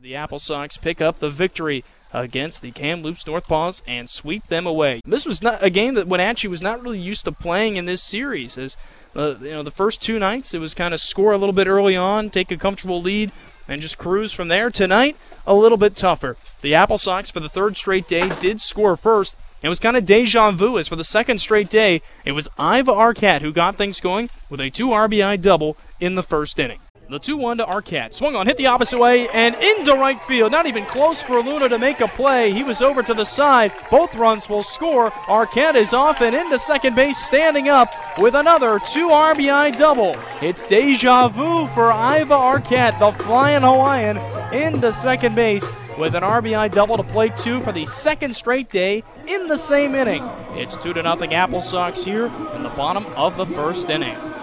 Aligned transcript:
The 0.00 0.16
Apple 0.16 0.40
Sox 0.40 0.76
pick 0.76 1.00
up 1.00 1.20
the 1.20 1.30
victory 1.30 1.84
against 2.12 2.62
the 2.62 2.72
Kamloops 2.72 3.28
North 3.28 3.46
Paws 3.46 3.80
and 3.86 4.10
sweep 4.10 4.48
them 4.48 4.66
away. 4.66 5.00
This 5.04 5.24
was 5.24 5.40
not 5.40 5.62
a 5.62 5.70
game 5.70 5.94
that 5.94 6.08
Wenatchee 6.08 6.48
was 6.48 6.60
not 6.60 6.82
really 6.82 6.98
used 6.98 7.24
to 7.26 7.32
playing 7.32 7.76
in 7.76 7.84
this 7.84 8.02
series. 8.02 8.58
As 8.58 8.76
uh, 9.14 9.36
you 9.40 9.52
know, 9.52 9.62
the 9.62 9.70
first 9.70 10.02
two 10.02 10.18
nights 10.18 10.52
it 10.52 10.58
was 10.58 10.74
kind 10.74 10.94
of 10.94 11.00
score 11.00 11.30
a 11.30 11.38
little 11.38 11.52
bit 11.52 11.68
early 11.68 11.94
on, 11.94 12.28
take 12.28 12.50
a 12.50 12.56
comfortable 12.56 13.00
lead, 13.00 13.30
and 13.68 13.80
just 13.80 13.96
cruise 13.96 14.32
from 14.32 14.48
there. 14.48 14.68
Tonight, 14.68 15.16
a 15.46 15.54
little 15.54 15.78
bit 15.78 15.94
tougher. 15.94 16.36
The 16.60 16.74
Apple 16.74 16.98
Sox, 16.98 17.30
for 17.30 17.38
the 17.38 17.48
third 17.48 17.76
straight 17.76 18.08
day, 18.08 18.28
did 18.40 18.60
score 18.60 18.96
first. 18.96 19.36
It 19.62 19.68
was 19.68 19.78
kind 19.78 19.96
of 19.96 20.04
deja 20.04 20.50
vu 20.50 20.76
as 20.76 20.88
for 20.88 20.96
the 20.96 21.04
second 21.04 21.38
straight 21.38 21.70
day, 21.70 22.02
it 22.24 22.32
was 22.32 22.48
Iva 22.58 22.92
Arquette 22.92 23.42
who 23.42 23.52
got 23.52 23.76
things 23.76 24.00
going 24.00 24.28
with 24.50 24.60
a 24.60 24.70
two 24.70 24.88
RBI 24.88 25.40
double 25.40 25.76
in 26.00 26.16
the 26.16 26.22
first 26.24 26.58
inning. 26.58 26.80
The 27.14 27.20
2 27.20 27.36
1 27.36 27.58
to 27.58 27.64
Arquette. 27.64 28.12
Swung 28.12 28.34
on, 28.34 28.48
hit 28.48 28.56
the 28.56 28.66
opposite 28.66 28.98
way, 28.98 29.28
and 29.28 29.54
into 29.54 29.92
right 29.92 30.20
field. 30.24 30.50
Not 30.50 30.66
even 30.66 30.84
close 30.84 31.22
for 31.22 31.40
Luna 31.40 31.68
to 31.68 31.78
make 31.78 32.00
a 32.00 32.08
play. 32.08 32.50
He 32.50 32.64
was 32.64 32.82
over 32.82 33.04
to 33.04 33.14
the 33.14 33.24
side. 33.24 33.70
Both 33.88 34.16
runs 34.16 34.48
will 34.48 34.64
score. 34.64 35.12
Arquette 35.28 35.76
is 35.76 35.92
off 35.92 36.22
and 36.22 36.34
into 36.34 36.58
second 36.58 36.96
base, 36.96 37.16
standing 37.16 37.68
up 37.68 37.88
with 38.18 38.34
another 38.34 38.80
2 38.80 39.10
RBI 39.10 39.78
double. 39.78 40.16
It's 40.42 40.64
deja 40.64 41.28
vu 41.28 41.68
for 41.68 41.92
Iva 41.92 42.34
Arquette, 42.34 42.98
the 42.98 43.12
flying 43.22 43.62
Hawaiian, 43.62 44.16
into 44.52 44.92
second 44.92 45.36
base 45.36 45.70
with 45.96 46.16
an 46.16 46.24
RBI 46.24 46.72
double 46.72 46.96
to 46.96 47.04
play 47.04 47.28
two 47.28 47.60
for 47.60 47.70
the 47.70 47.86
second 47.86 48.34
straight 48.34 48.70
day 48.70 49.04
in 49.28 49.46
the 49.46 49.56
same 49.56 49.94
inning. 49.94 50.24
It's 50.54 50.76
2 50.78 50.94
to 50.94 51.02
nothing 51.04 51.32
Apple 51.32 51.60
Sox 51.60 52.02
here 52.02 52.26
in 52.56 52.64
the 52.64 52.70
bottom 52.70 53.06
of 53.14 53.36
the 53.36 53.46
first 53.46 53.88
inning. 53.88 54.33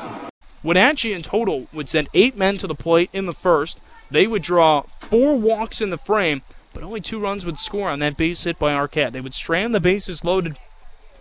Wenatchee 0.63 1.13
in 1.13 1.21
total 1.21 1.67
would 1.73 1.89
send 1.89 2.09
eight 2.13 2.37
men 2.37 2.57
to 2.57 2.67
the 2.67 2.75
plate 2.75 3.09
in 3.13 3.25
the 3.25 3.33
first. 3.33 3.79
They 4.09 4.27
would 4.27 4.41
draw 4.41 4.83
four 4.99 5.35
walks 5.35 5.81
in 5.81 5.89
the 5.89 5.97
frame, 5.97 6.41
but 6.73 6.83
only 6.83 7.01
two 7.01 7.19
runs 7.19 7.45
would 7.45 7.59
score 7.59 7.89
on 7.89 7.99
that 7.99 8.17
base 8.17 8.43
hit 8.43 8.59
by 8.59 8.73
Arquette. 8.73 9.13
They 9.13 9.21
would 9.21 9.33
strand 9.33 9.73
the 9.73 9.79
bases 9.79 10.23
loaded, 10.23 10.57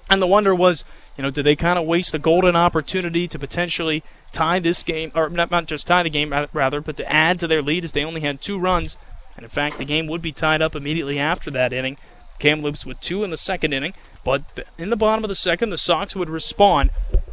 and 0.09 0.21
the 0.21 0.27
wonder 0.27 0.55
was, 0.55 0.85
you 1.17 1.23
know, 1.23 1.31
did 1.31 1.45
they 1.45 1.57
kind 1.57 1.79
of 1.79 1.87
waste 1.87 2.15
a 2.15 2.19
golden 2.19 2.57
opportunity 2.57 3.29
to 3.29 3.39
potentially 3.39 4.03
tie 4.33 4.59
this 4.59 4.83
game, 4.83 5.13
or 5.15 5.29
not, 5.29 5.51
not 5.51 5.67
just 5.67 5.87
tie 5.87 6.03
the 6.03 6.11
game, 6.11 6.35
rather, 6.53 6.81
but 6.81 6.97
to 6.97 7.13
add 7.13 7.41
to 7.41 7.47
their 7.47 7.63
lead 7.63 7.85
as 7.85 7.93
they 7.93 8.05
only 8.05 8.21
had 8.21 8.41
two 8.41 8.59
runs. 8.59 8.97
And 9.37 9.45
in 9.45 9.51
fact, 9.51 9.79
the 9.79 9.85
game 9.85 10.07
would 10.07 10.23
be 10.23 10.33
tied 10.33 10.63
up 10.63 10.75
immediately 10.75 11.19
after 11.19 11.51
that 11.53 11.73
inning. 11.73 11.97
Kamloops 12.39 12.87
with 12.87 13.01
two 13.01 13.23
in 13.23 13.31
the 13.31 13.37
second 13.37 13.73
inning, 13.73 13.93
but 14.25 14.43
in 14.79 14.91
the 14.91 14.97
bottom 14.97 15.25
of 15.25 15.29
the 15.29 15.35
second, 15.35 15.71
the 15.71 15.77
Sox 15.77 16.17
would 16.17 16.31
respond 16.31 16.91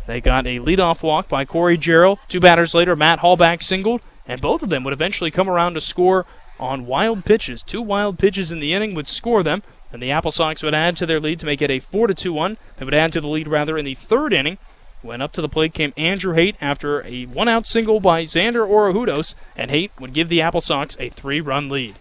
they 0.08 0.22
got 0.22 0.48
a 0.48 0.60
leadoff 0.60 1.04
walk 1.04 1.28
by 1.28 1.46
Corey 1.46 1.78
Jarrell. 1.78 2.18
Two 2.28 2.40
batters 2.40 2.74
later, 2.74 2.96
Matt 2.96 3.20
Hallback 3.20 3.62
singled, 3.62 4.02
and 4.26 4.42
both 4.42 4.64
of 4.64 4.70
them 4.70 4.84
would 4.86 4.94
eventually 4.94 5.30
come 5.30 5.50
around 5.50 5.74
to 5.76 5.82
score 5.82 6.26
on 6.60 6.88
wild 6.88 7.26
pitches. 7.26 7.62
Two 7.62 7.82
wild 7.82 8.18
pitches 8.18 8.52
in 8.52 8.60
the 8.60 8.74
inning 8.74 8.96
would 8.96 9.08
score 9.08 9.44
them, 9.44 9.64
and 9.92 10.02
the 10.02 10.10
Apple 10.10 10.32
Sox 10.32 10.64
would 10.64 10.74
add 10.74 10.98
to 10.98 11.06
their 11.06 11.20
lead 11.20 11.40
to 11.42 11.46
make 11.46 11.62
it 11.62 11.70
a 11.70 11.80
4 11.80 12.08
to 12.08 12.14
2 12.14 12.34
1. 12.34 12.58
They 12.78 12.86
would 12.86 12.94
add 12.94 13.12
to 13.14 13.22
the 13.22 13.28
lead 13.28 13.48
rather 13.48 13.78
in 13.78 13.86
the 13.86 13.96
third 13.96 14.34
inning. 14.34 14.58
When 15.02 15.22
up 15.22 15.34
to 15.34 15.42
the 15.42 15.50
plate 15.50 15.74
came 15.74 15.94
Andrew 15.96 16.34
Haight 16.34 16.56
after 16.60 17.06
a 17.06 17.26
one 17.26 17.48
out 17.48 17.68
single 17.68 18.00
by 18.00 18.24
Xander 18.24 18.68
Orejudos, 18.68 19.36
and 19.56 19.70
Haight 19.70 19.92
would 20.00 20.14
give 20.14 20.30
the 20.30 20.42
Apple 20.42 20.62
Sox 20.62 20.98
a 21.00 21.10
three 21.10 21.40
run 21.40 21.70
lead. 21.70 21.98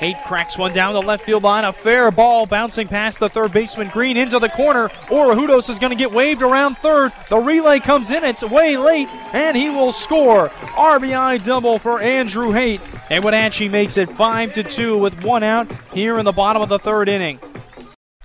Haight 0.00 0.16
cracks 0.24 0.56
one 0.56 0.72
down 0.72 0.94
the 0.94 1.02
left 1.02 1.26
field 1.26 1.42
line. 1.42 1.64
A 1.64 1.74
fair 1.74 2.10
ball 2.10 2.46
bouncing 2.46 2.88
past 2.88 3.18
the 3.18 3.28
third 3.28 3.52
baseman 3.52 3.88
Green 3.88 4.16
into 4.16 4.38
the 4.38 4.48
corner. 4.48 4.88
Orejudos 5.08 5.68
is 5.68 5.78
going 5.78 5.90
to 5.90 5.96
get 5.96 6.10
waved 6.10 6.40
around 6.40 6.78
third. 6.78 7.12
The 7.28 7.38
relay 7.38 7.80
comes 7.80 8.10
in. 8.10 8.24
It's 8.24 8.42
way 8.42 8.78
late, 8.78 9.08
and 9.34 9.54
he 9.54 9.68
will 9.68 9.92
score. 9.92 10.48
RBI 10.48 11.44
double 11.44 11.78
for 11.78 12.00
Andrew 12.00 12.50
Haight. 12.50 12.80
And 13.10 13.22
Wenatchee 13.22 13.68
makes 13.68 13.98
it 13.98 14.10
5 14.16 14.54
to 14.54 14.62
2 14.62 14.96
with 14.96 15.22
one 15.22 15.42
out 15.42 15.70
here 15.92 16.18
in 16.18 16.24
the 16.24 16.32
bottom 16.32 16.62
of 16.62 16.70
the 16.70 16.78
third 16.78 17.10
inning. 17.10 17.38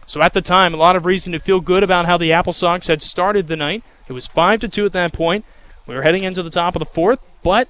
So 0.06 0.22
at 0.22 0.32
the 0.32 0.42
time, 0.42 0.74
a 0.74 0.78
lot 0.78 0.96
of 0.96 1.06
reason 1.06 1.34
to 1.34 1.40
feel 1.40 1.60
good 1.60 1.84
about 1.84 2.06
how 2.06 2.18
the 2.18 2.32
Apple 2.32 2.54
Sox 2.54 2.88
had 2.88 3.02
started 3.02 3.48
the 3.48 3.58
night. 3.58 3.84
It 4.08 4.14
was 4.14 4.26
5 4.26 4.62
to 4.62 4.70
2 4.70 4.86
at 4.86 4.94
that 4.94 5.12
point. 5.12 5.44
We 5.88 5.96
were 5.96 6.04
heading 6.04 6.24
into 6.24 6.42
the 6.42 6.50
top 6.50 6.76
of 6.76 6.80
the 6.80 6.86
fourth, 6.86 7.20
but 7.44 7.68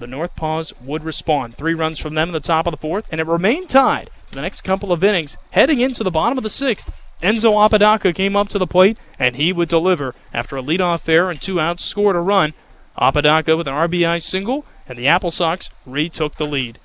the 0.00 0.06
North 0.06 0.34
Paws 0.34 0.72
would 0.82 1.04
respond. 1.04 1.56
Three 1.56 1.74
runs 1.74 1.98
from 1.98 2.14
them 2.14 2.30
in 2.30 2.32
the 2.32 2.40
top 2.40 2.66
of 2.66 2.72
the 2.72 2.78
fourth, 2.78 3.06
and 3.10 3.20
it 3.20 3.26
remained 3.26 3.68
tied 3.68 4.10
for 4.26 4.34
the 4.34 4.42
next 4.42 4.62
couple 4.62 4.92
of 4.92 5.04
innings. 5.04 5.36
Heading 5.50 5.80
into 5.80 6.02
the 6.02 6.10
bottom 6.10 6.38
of 6.38 6.44
the 6.44 6.50
sixth, 6.50 6.90
Enzo 7.22 7.64
Apodaca 7.64 8.12
came 8.12 8.34
up 8.34 8.48
to 8.48 8.58
the 8.58 8.66
plate, 8.66 8.98
and 9.18 9.36
he 9.36 9.52
would 9.52 9.68
deliver. 9.68 10.14
After 10.32 10.56
a 10.56 10.62
leadoff 10.62 11.08
error 11.08 11.30
and 11.30 11.40
two 11.40 11.60
outs, 11.60 11.84
scored 11.84 12.16
a 12.16 12.20
run. 12.20 12.54
Apodaca 12.96 13.56
with 13.56 13.68
an 13.68 13.74
RBI 13.74 14.20
single, 14.22 14.64
and 14.88 14.98
the 14.98 15.06
Apple 15.06 15.30
Sox 15.30 15.70
retook 15.86 16.36
the 16.36 16.46
lead. 16.46 16.78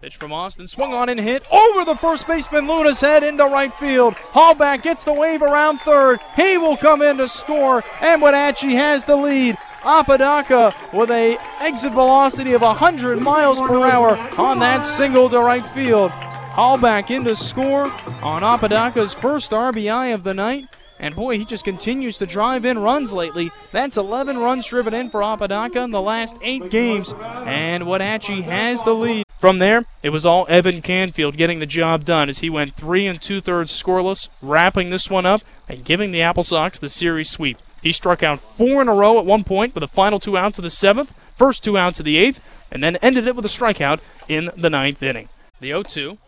Pitch 0.00 0.16
from 0.16 0.32
Austin, 0.32 0.66
swung 0.66 0.92
on 0.92 1.08
and 1.08 1.18
hit 1.18 1.42
over 1.50 1.84
the 1.84 1.96
first 1.96 2.26
baseman 2.26 2.68
Luna's 2.68 3.00
head 3.00 3.24
into 3.24 3.44
right 3.44 3.74
field. 3.78 4.14
Hallback 4.32 4.82
gets 4.82 5.04
the 5.04 5.12
wave 5.12 5.42
around 5.42 5.78
third. 5.78 6.20
He 6.36 6.58
will 6.58 6.76
come 6.76 7.00
in 7.00 7.16
to 7.16 7.26
score, 7.26 7.82
and 8.00 8.20
Wenatchee 8.20 8.74
has 8.74 9.04
the 9.06 9.16
lead. 9.16 9.56
Apodaca 9.86 10.74
with 10.92 11.10
a 11.10 11.38
exit 11.60 11.92
velocity 11.92 12.52
of 12.52 12.62
100 12.62 13.20
miles 13.20 13.60
per 13.60 13.86
hour 13.86 14.18
on 14.36 14.58
that 14.58 14.84
single 14.84 15.28
to 15.30 15.38
right 15.38 15.66
field. 15.70 16.10
Hallback 16.10 17.10
in 17.10 17.24
to 17.24 17.36
score 17.36 17.92
on 18.22 18.42
Apodaca's 18.42 19.14
first 19.14 19.52
RBI 19.52 20.12
of 20.12 20.24
the 20.24 20.34
night. 20.34 20.68
And 20.98 21.14
boy, 21.14 21.38
he 21.38 21.44
just 21.44 21.64
continues 21.64 22.16
to 22.18 22.26
drive 22.26 22.64
in 22.64 22.78
runs 22.78 23.12
lately. 23.12 23.52
That's 23.70 23.96
11 23.96 24.38
runs 24.38 24.66
driven 24.66 24.94
in 24.94 25.10
for 25.10 25.22
Apodaca 25.22 25.82
in 25.82 25.90
the 25.90 26.00
last 26.00 26.36
eight 26.42 26.70
games. 26.70 27.14
And 27.20 27.86
Wenatchee 27.86 28.42
has 28.42 28.82
the 28.82 28.94
lead. 28.94 29.24
From 29.38 29.58
there, 29.58 29.84
it 30.02 30.08
was 30.08 30.24
all 30.24 30.46
Evan 30.48 30.80
Canfield 30.80 31.36
getting 31.36 31.58
the 31.58 31.66
job 31.66 32.04
done 32.04 32.30
as 32.30 32.38
he 32.38 32.48
went 32.48 32.74
three 32.74 33.06
and 33.06 33.20
two 33.20 33.42
thirds 33.42 33.70
scoreless, 33.70 34.30
wrapping 34.40 34.88
this 34.88 35.10
one 35.10 35.26
up 35.26 35.42
and 35.68 35.84
giving 35.84 36.10
the 36.10 36.22
Apple 36.22 36.42
Sox 36.42 36.78
the 36.78 36.88
series 36.88 37.30
sweep. 37.30 37.58
He 37.86 37.92
struck 37.92 38.24
out 38.24 38.40
four 38.40 38.82
in 38.82 38.88
a 38.88 38.94
row 38.94 39.16
at 39.20 39.24
one 39.24 39.44
point 39.44 39.72
with 39.72 39.82
the 39.82 39.86
final 39.86 40.18
two 40.18 40.36
outs 40.36 40.58
of 40.58 40.64
the 40.64 40.70
seventh, 40.70 41.14
first 41.36 41.62
two 41.62 41.78
outs 41.78 42.00
of 42.00 42.04
the 42.04 42.16
eighth, 42.16 42.40
and 42.68 42.82
then 42.82 42.96
ended 42.96 43.28
it 43.28 43.36
with 43.36 43.44
a 43.44 43.48
strikeout 43.48 44.00
in 44.26 44.50
the 44.56 44.68
ninth 44.68 45.04
inning. 45.04 45.28
The 45.60 45.68
0 45.68 45.84
2 45.84 46.18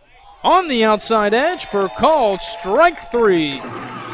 on 0.44 0.68
the 0.68 0.84
outside 0.84 1.34
edge 1.34 1.66
for 1.66 1.88
called 1.88 2.40
strike 2.40 3.10
three. 3.10 3.60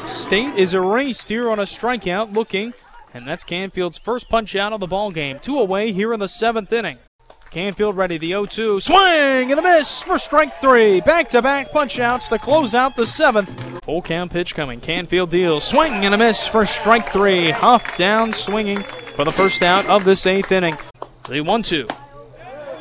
State 0.06 0.54
is 0.56 0.72
erased 0.72 1.28
here 1.28 1.50
on 1.50 1.58
a 1.58 1.64
strikeout 1.64 2.32
looking, 2.32 2.72
and 3.12 3.28
that's 3.28 3.44
Canfield's 3.44 3.98
first 3.98 4.30
punch 4.30 4.56
out 4.56 4.72
of 4.72 4.80
the 4.80 4.86
ball 4.86 5.10
game. 5.10 5.38
Two 5.38 5.58
away 5.58 5.92
here 5.92 6.14
in 6.14 6.20
the 6.20 6.28
seventh 6.28 6.72
inning. 6.72 6.96
Canfield 7.54 7.96
ready, 7.96 8.18
the 8.18 8.30
0 8.30 8.46
2. 8.46 8.80
Swing 8.80 9.52
and 9.52 9.60
a 9.60 9.62
miss 9.62 10.02
for 10.02 10.18
strike 10.18 10.60
three. 10.60 11.00
Back 11.00 11.30
to 11.30 11.40
back 11.40 11.70
punch 11.70 12.00
outs 12.00 12.26
to 12.26 12.36
close 12.36 12.74
out 12.74 12.96
the 12.96 13.06
seventh. 13.06 13.84
Full 13.84 14.02
count 14.02 14.32
pitch 14.32 14.56
coming. 14.56 14.80
Canfield 14.80 15.30
deals. 15.30 15.62
Swing 15.62 16.04
and 16.04 16.12
a 16.12 16.18
miss 16.18 16.48
for 16.48 16.66
strike 16.66 17.12
three. 17.12 17.52
Huff 17.52 17.96
down 17.96 18.32
swinging 18.32 18.82
for 19.14 19.24
the 19.24 19.30
first 19.30 19.62
out 19.62 19.86
of 19.86 20.04
this 20.04 20.26
eighth 20.26 20.50
inning. 20.50 20.76
The 21.28 21.42
1 21.42 21.62
2. 21.62 21.86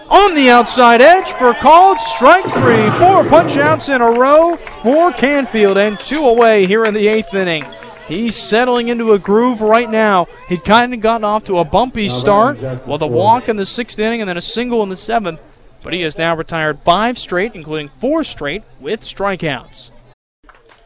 On 0.10 0.34
the 0.34 0.50
outside 0.50 1.02
edge 1.02 1.30
for 1.34 1.54
called 1.54 2.00
strike 2.00 2.52
three. 2.56 2.90
Four 2.98 3.30
punch 3.30 3.58
outs 3.58 3.90
in 3.90 4.02
a 4.02 4.10
row 4.10 4.58
for 4.82 5.12
Canfield 5.12 5.78
and 5.78 6.00
two 6.00 6.26
away 6.26 6.66
here 6.66 6.84
in 6.86 6.96
the 6.96 7.08
eighth 7.08 7.36
inning. 7.36 7.64
He's 8.08 8.36
settling 8.36 8.90
into 8.90 9.14
a 9.14 9.20
groove 9.20 9.62
right 9.62 9.90
now. 9.90 10.28
He'd 10.50 10.66
kind 10.66 10.94
of 10.94 11.00
gotten 11.00 11.24
off 11.24 11.46
to 11.46 11.60
a 11.60 11.64
bumpy 11.66 12.10
start 12.10 12.60
with 12.86 13.02
a 13.02 13.08
walk 13.08 13.48
in 13.48 13.56
the 13.56 13.66
sixth 13.66 13.98
inning 13.98 14.22
and 14.22 14.30
then 14.30 14.38
a 14.38 14.42
single 14.42 14.84
in 14.84 14.90
the 14.90 14.96
seventh, 14.96 15.42
but 15.82 15.94
he 15.94 16.02
has 16.02 16.18
now 16.18 16.36
retired 16.36 16.80
five 16.84 17.18
straight, 17.18 17.56
including 17.56 17.90
four 18.00 18.24
straight, 18.24 18.64
with 18.80 19.02
strikeouts. 19.02 19.92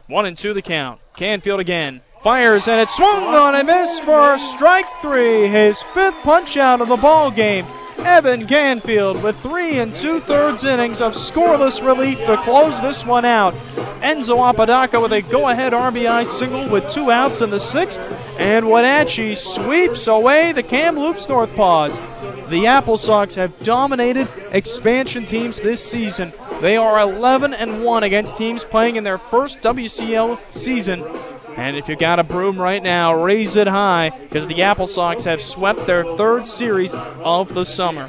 One 0.06 0.26
and 0.26 0.38
two 0.38 0.54
the 0.54 0.62
count. 0.62 1.00
Canfield 1.16 1.60
again. 1.60 2.00
Fires 2.22 2.66
and 2.66 2.80
it 2.80 2.90
swung 2.90 3.24
on 3.24 3.54
a 3.54 3.64
miss 3.64 4.00
for 4.00 4.38
strike 4.38 4.86
three. 5.02 5.46
His 5.48 5.82
fifth 5.94 6.16
punch 6.22 6.56
out 6.56 6.80
of 6.80 6.88
the 6.88 6.96
ball 6.96 7.30
game. 7.30 7.66
Evan 8.00 8.46
Canfield 8.46 9.22
with 9.22 9.38
three 9.40 9.78
and 9.78 9.94
two 9.94 10.20
thirds 10.20 10.64
innings 10.64 11.00
of 11.00 11.12
scoreless 11.12 11.84
relief 11.84 12.18
to 12.26 12.36
close 12.38 12.80
this 12.80 13.04
one 13.04 13.24
out. 13.24 13.54
Enzo 14.00 14.48
Apodaca 14.48 15.00
with 15.00 15.12
a 15.12 15.22
go 15.22 15.48
ahead 15.48 15.72
RBI 15.72 16.26
single 16.26 16.68
with 16.68 16.90
two 16.90 17.10
outs 17.10 17.40
in 17.40 17.50
the 17.50 17.60
sixth. 17.60 18.00
And 18.38 18.68
Wenatchee 18.70 19.34
sweeps 19.34 20.06
away 20.06 20.52
the 20.52 20.62
Kamloops 20.62 21.28
North 21.28 21.54
Paws. 21.56 21.98
The 22.48 22.66
Apple 22.66 22.96
Sox 22.96 23.34
have 23.34 23.58
dominated 23.60 24.28
expansion 24.52 25.26
teams 25.26 25.60
this 25.60 25.84
season. 25.84 26.32
They 26.60 26.76
are 26.76 26.98
11 27.00 27.54
and 27.54 27.84
1 27.84 28.02
against 28.02 28.36
teams 28.36 28.64
playing 28.64 28.96
in 28.96 29.04
their 29.04 29.18
first 29.18 29.60
WCL 29.60 30.40
season. 30.50 31.04
And 31.58 31.76
if 31.76 31.88
you 31.88 31.96
got 31.96 32.20
a 32.20 32.24
broom 32.24 32.56
right 32.56 32.80
now, 32.80 33.20
raise 33.20 33.56
it 33.56 33.66
high 33.66 34.10
because 34.10 34.46
the 34.46 34.62
Apple 34.62 34.86
Sox 34.86 35.24
have 35.24 35.42
swept 35.42 35.88
their 35.88 36.04
third 36.16 36.46
series 36.46 36.94
of 36.94 37.52
the 37.52 37.64
summer. 37.64 38.06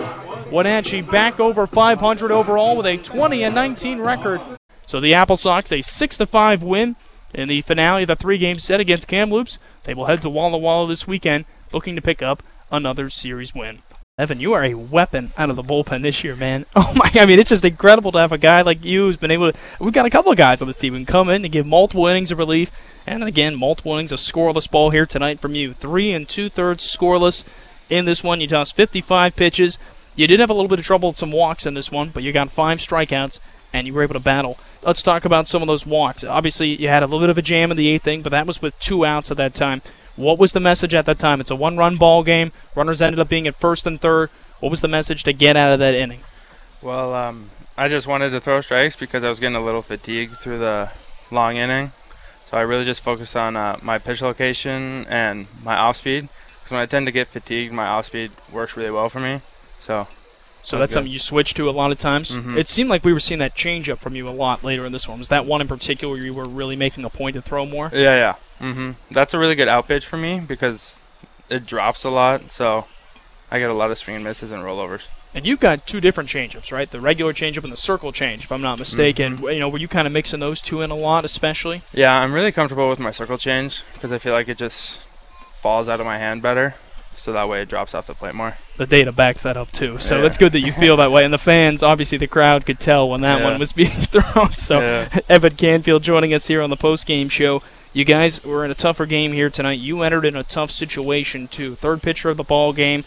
Wenatchee 0.52 1.02
back 1.02 1.40
over 1.40 1.66
500 1.66 2.32
overall 2.32 2.78
with 2.78 2.86
a 2.86 2.98
20 2.98 3.44
and 3.44 3.56
19 3.56 4.02
record. 4.02 4.40
So 4.86 5.00
the 5.00 5.16
Apple 5.16 5.36
Sox 5.36 5.72
a 5.72 5.82
6 5.82 6.18
to 6.20 6.28
5 6.28 6.62
win 6.62 6.96
in 7.34 7.48
the 7.48 7.62
finale 7.62 8.04
of 8.04 8.08
the 8.10 8.16
three-game 8.16 8.60
set 8.60 8.80
against 8.80 9.08
Kamloops. 9.08 9.58
They 9.84 9.96
will 9.96 10.06
head 10.06 10.22
to 10.22 10.30
Walla 10.30 10.60
Walla 10.60 10.88
this 10.88 11.08
weekend, 11.08 11.46
looking 11.74 11.96
to 11.96 12.04
pick 12.04 12.22
up 12.22 12.44
another 12.72 13.10
series 13.10 13.56
win. 13.56 13.82
Evan, 14.20 14.42
you 14.42 14.52
are 14.52 14.66
a 14.66 14.74
weapon 14.74 15.32
out 15.38 15.50
of 15.50 15.56
the 15.56 15.64
bullpen 15.64 16.02
this 16.02 16.26
year, 16.26 16.36
man. 16.36 16.66
Oh 16.76 16.92
my! 16.94 17.10
God, 17.10 17.24
I 17.24 17.26
mean, 17.26 17.40
it's 17.40 17.50
just 17.50 17.64
incredible 17.64 18.12
to 18.12 18.20
have 18.20 18.34
a 18.34 18.38
guy 18.38 18.64
like 18.64 18.84
you 18.84 19.06
who's 19.06 19.16
been 19.16 19.32
able 19.32 19.52
to. 19.52 19.58
We've 19.80 19.94
got 19.94 20.06
a 20.06 20.10
couple 20.10 20.32
of 20.32 20.38
guys 20.38 20.62
on 20.62 20.68
this 20.68 20.76
team 20.76 20.92
who 20.92 21.00
can 21.00 21.06
come 21.06 21.30
in 21.30 21.46
and 21.46 21.52
give 21.52 21.66
multiple 21.66 22.06
innings 22.06 22.30
of 22.30 22.38
relief, 22.38 22.70
and 23.08 23.24
again, 23.24 23.56
multiple 23.56 23.94
innings 23.94 24.12
of 24.12 24.20
scoreless 24.20 24.70
ball 24.70 24.90
here 24.90 25.06
tonight 25.06 25.40
from 25.40 25.56
you. 25.56 25.74
Three 25.74 26.12
and 26.12 26.28
two 26.28 26.50
thirds 26.50 26.86
scoreless 26.86 27.46
in 27.90 28.04
this 28.04 28.22
one. 28.22 28.42
You 28.42 28.48
tossed 28.48 28.76
55 28.76 29.38
pitches. 29.38 29.80
You 30.18 30.28
did 30.28 30.42
have 30.42 30.50
a 30.50 30.54
little 30.54 30.68
bit 30.68 30.80
of 30.80 30.86
trouble 30.86 31.10
with 31.10 31.18
some 31.18 31.32
walks 31.32 31.66
in 31.66 31.74
this 31.74 31.90
one, 31.90 32.10
but 32.10 32.22
you 32.22 32.34
got 32.34 32.52
five 32.52 32.80
strikeouts 32.80 33.40
and 33.72 33.88
you 33.88 33.94
were 33.94 34.04
able 34.04 34.16
to 34.16 34.20
battle. 34.20 34.58
Let's 34.84 35.04
talk 35.04 35.24
about 35.24 35.48
some 35.48 35.62
of 35.62 35.68
those 35.70 35.86
walks. 35.86 36.26
Obviously, 36.26 36.76
you 36.76 36.90
had 36.90 37.04
a 37.04 37.06
little 37.06 37.22
bit 37.22 37.30
of 37.30 37.38
a 37.38 37.42
jam 37.42 37.72
in 37.72 37.78
the 37.78 37.88
eighth 37.88 38.06
inning, 38.06 38.24
but 38.24 38.32
that 38.32 38.48
was 38.48 38.62
with 38.62 38.78
two 38.80 39.06
outs 39.06 39.32
at 39.32 39.38
that 39.38 39.54
time. 39.54 39.82
What 40.20 40.38
was 40.38 40.52
the 40.52 40.60
message 40.60 40.94
at 40.94 41.06
that 41.06 41.18
time? 41.18 41.40
It's 41.40 41.50
a 41.50 41.56
one-run 41.56 41.96
ball 41.96 42.24
game. 42.24 42.52
Runners 42.76 43.02
ended 43.02 43.22
up 43.22 43.30
being 43.30 43.48
at 43.48 43.56
first 43.56 43.88
and 43.88 44.02
third. 44.02 44.30
What 44.60 44.70
was 44.70 44.82
the 44.82 44.90
message 44.90 45.24
to 45.24 45.32
get 45.32 45.56
out 45.56 45.72
of 45.72 45.80
that 45.80 45.96
inning? 45.96 46.24
Well, 46.82 47.14
um, 47.14 47.52
I 47.78 47.88
just 47.88 48.06
wanted 48.06 48.32
to 48.32 48.42
throw 48.42 48.60
strikes 48.60 48.98
because 48.98 49.24
I 49.24 49.30
was 49.30 49.40
getting 49.40 49.56
a 49.56 49.64
little 49.64 49.82
fatigued 49.82 50.36
through 50.36 50.60
the 50.60 50.92
long 51.32 51.56
inning. 51.56 51.94
So 52.50 52.58
I 52.58 52.62
really 52.62 52.84
just 52.84 53.00
focused 53.00 53.38
on 53.38 53.56
uh, 53.56 53.80
my 53.82 53.98
pitch 53.98 54.22
location 54.22 55.06
and 55.08 55.48
my 55.64 55.78
off 55.78 55.96
speed. 55.96 56.28
Because 56.58 56.72
when 56.72 56.82
I 56.82 56.86
tend 56.86 57.06
to 57.06 57.14
get 57.14 57.30
fatigued, 57.30 57.72
my 57.72 57.88
off 57.88 58.08
speed 58.08 58.32
works 58.52 58.76
really 58.76 58.92
well 58.92 59.08
for 59.08 59.22
me. 59.22 59.42
So 59.80 60.06
so 60.64 60.78
that's, 60.78 60.94
something 60.94 61.12
you 61.12 61.20
switch 61.20 61.54
to 61.56 61.70
a 61.70 61.72
lot 61.72 61.92
of 61.92 61.98
times. 61.98 62.32
Mhm. 62.32 62.58
It 62.58 62.68
seemed 62.68 62.90
like 62.90 63.04
we 63.04 63.14
were 63.14 63.20
seeing 63.20 63.40
that 63.40 63.56
change 63.56 63.90
up 63.90 64.00
from 64.00 64.16
you 64.16 64.28
a 64.28 64.32
lot 64.32 64.64
later 64.64 64.86
in 64.86 64.92
this 64.92 65.08
one. 65.08 65.18
Was 65.20 65.30
that 65.30 65.46
one 65.46 65.62
in 65.62 65.68
particular 65.68 66.14
where 66.16 66.24
you 66.24 66.34
were 66.34 66.46
really 66.46 66.76
making 66.76 67.04
a 67.06 67.10
point 67.10 67.36
to 67.36 67.42
throw 67.42 67.66
more? 67.66 67.90
yeah, 67.94 68.16
yeah. 68.16 68.36
hmm 68.60 68.92
That's 69.10 69.34
a 69.34 69.40
really 69.40 69.56
good 69.56 69.68
out 69.68 69.88
pitch 69.88 70.06
for 70.06 70.18
me 70.18 70.40
because 70.40 71.02
it 71.50 71.66
drops 71.66 72.04
a 72.04 72.10
lot. 72.10 72.52
So 72.52 72.86
I 73.50 73.60
get 73.60 73.70
a 73.70 73.74
lot 73.74 73.90
of 73.92 73.98
swing 73.98 74.18
and 74.18 74.26
misses 74.26 74.52
and 74.52 74.62
rollovers. 74.64 75.08
And 75.34 75.46
you've 75.46 75.60
got 75.60 75.86
two 75.86 76.02
different 76.02 76.28
changeups, 76.30 76.72
right? 76.72 76.90
The 76.90 77.00
regular 77.00 77.34
changeup 77.34 77.64
and 77.64 77.72
the 77.72 77.78
circle 77.78 78.12
change, 78.12 78.44
if 78.46 78.52
I'm 78.52 78.62
not 78.62 78.80
mistaken. 78.80 79.38
Mm-hmm. 79.38 79.48
You 79.50 79.60
know, 79.60 79.70
were 79.70 79.78
you 79.78 79.88
kind 79.88 80.08
of 80.08 80.12
mixing 80.14 80.40
those 80.40 80.60
two 80.60 80.82
in 80.82 80.90
a 80.90 80.96
lot, 80.96 81.24
especially? 81.24 81.84
Yeah, 81.94 82.18
I'm 82.18 82.34
really 82.34 82.52
comfortable 82.52 82.90
with 82.90 82.98
my 83.00 83.12
circle 83.12 83.38
change 83.38 83.84
because 83.94 84.12
I 84.12 84.18
feel 84.18 84.34
like 84.34 84.48
it 84.50 84.58
just 84.58 85.02
falls 85.52 85.88
out 85.88 86.00
of 86.00 86.06
my 86.08 86.18
hand 86.18 86.42
better. 86.42 86.76
So 87.20 87.34
that 87.34 87.48
way 87.50 87.62
it 87.62 87.70
drops 87.70 87.94
off 87.94 88.08
the 88.08 88.14
plate 88.14 88.34
more. 88.36 88.58
The 88.78 88.86
data 88.88 89.12
backs 89.12 89.44
that 89.44 89.58
up 89.58 89.72
too. 89.72 89.98
So 90.00 90.20
Yeah. 90.20 90.26
it's 90.26 90.38
good 90.38 90.52
that 90.54 90.62
you 90.62 90.72
feel 90.72 90.98
that 90.98 91.12
way. 91.12 91.24
And 91.26 91.34
the 91.34 91.38
fans, 91.38 91.84
obviously, 91.84 92.18
the 92.18 92.28
crowd 92.28 92.66
could 92.66 92.80
tell 92.80 93.10
when 93.10 93.22
that 93.22 93.40
Yeah. 93.40 93.44
one 93.46 93.60
was 93.60 93.74
being 93.82 93.90
thrown. 93.90 94.54
So 94.54 94.80
Yeah. 94.82 95.20
Evan 95.30 95.56
Canfield 95.56 96.04
joining 96.04 96.34
us 96.34 96.48
here 96.48 96.62
on 96.62 96.70
the 96.70 96.78
post 96.78 97.06
game 97.06 97.30
show. 97.30 97.62
You 97.92 98.06
guys 98.06 98.44
were 98.44 98.64
in 98.64 98.72
a 98.72 98.76
tougher 98.76 99.06
game 99.06 99.34
here 99.34 99.50
tonight. 99.50 99.80
You 99.80 100.02
entered 100.04 100.24
in 100.26 100.36
a 100.36 100.44
tough 100.44 100.72
situation 100.72 101.48
too. 101.48 101.76
Third 101.76 102.02
pitcher 102.02 102.30
of 102.30 102.38
the 102.38 102.44
ball 102.44 102.72
game, 102.72 103.04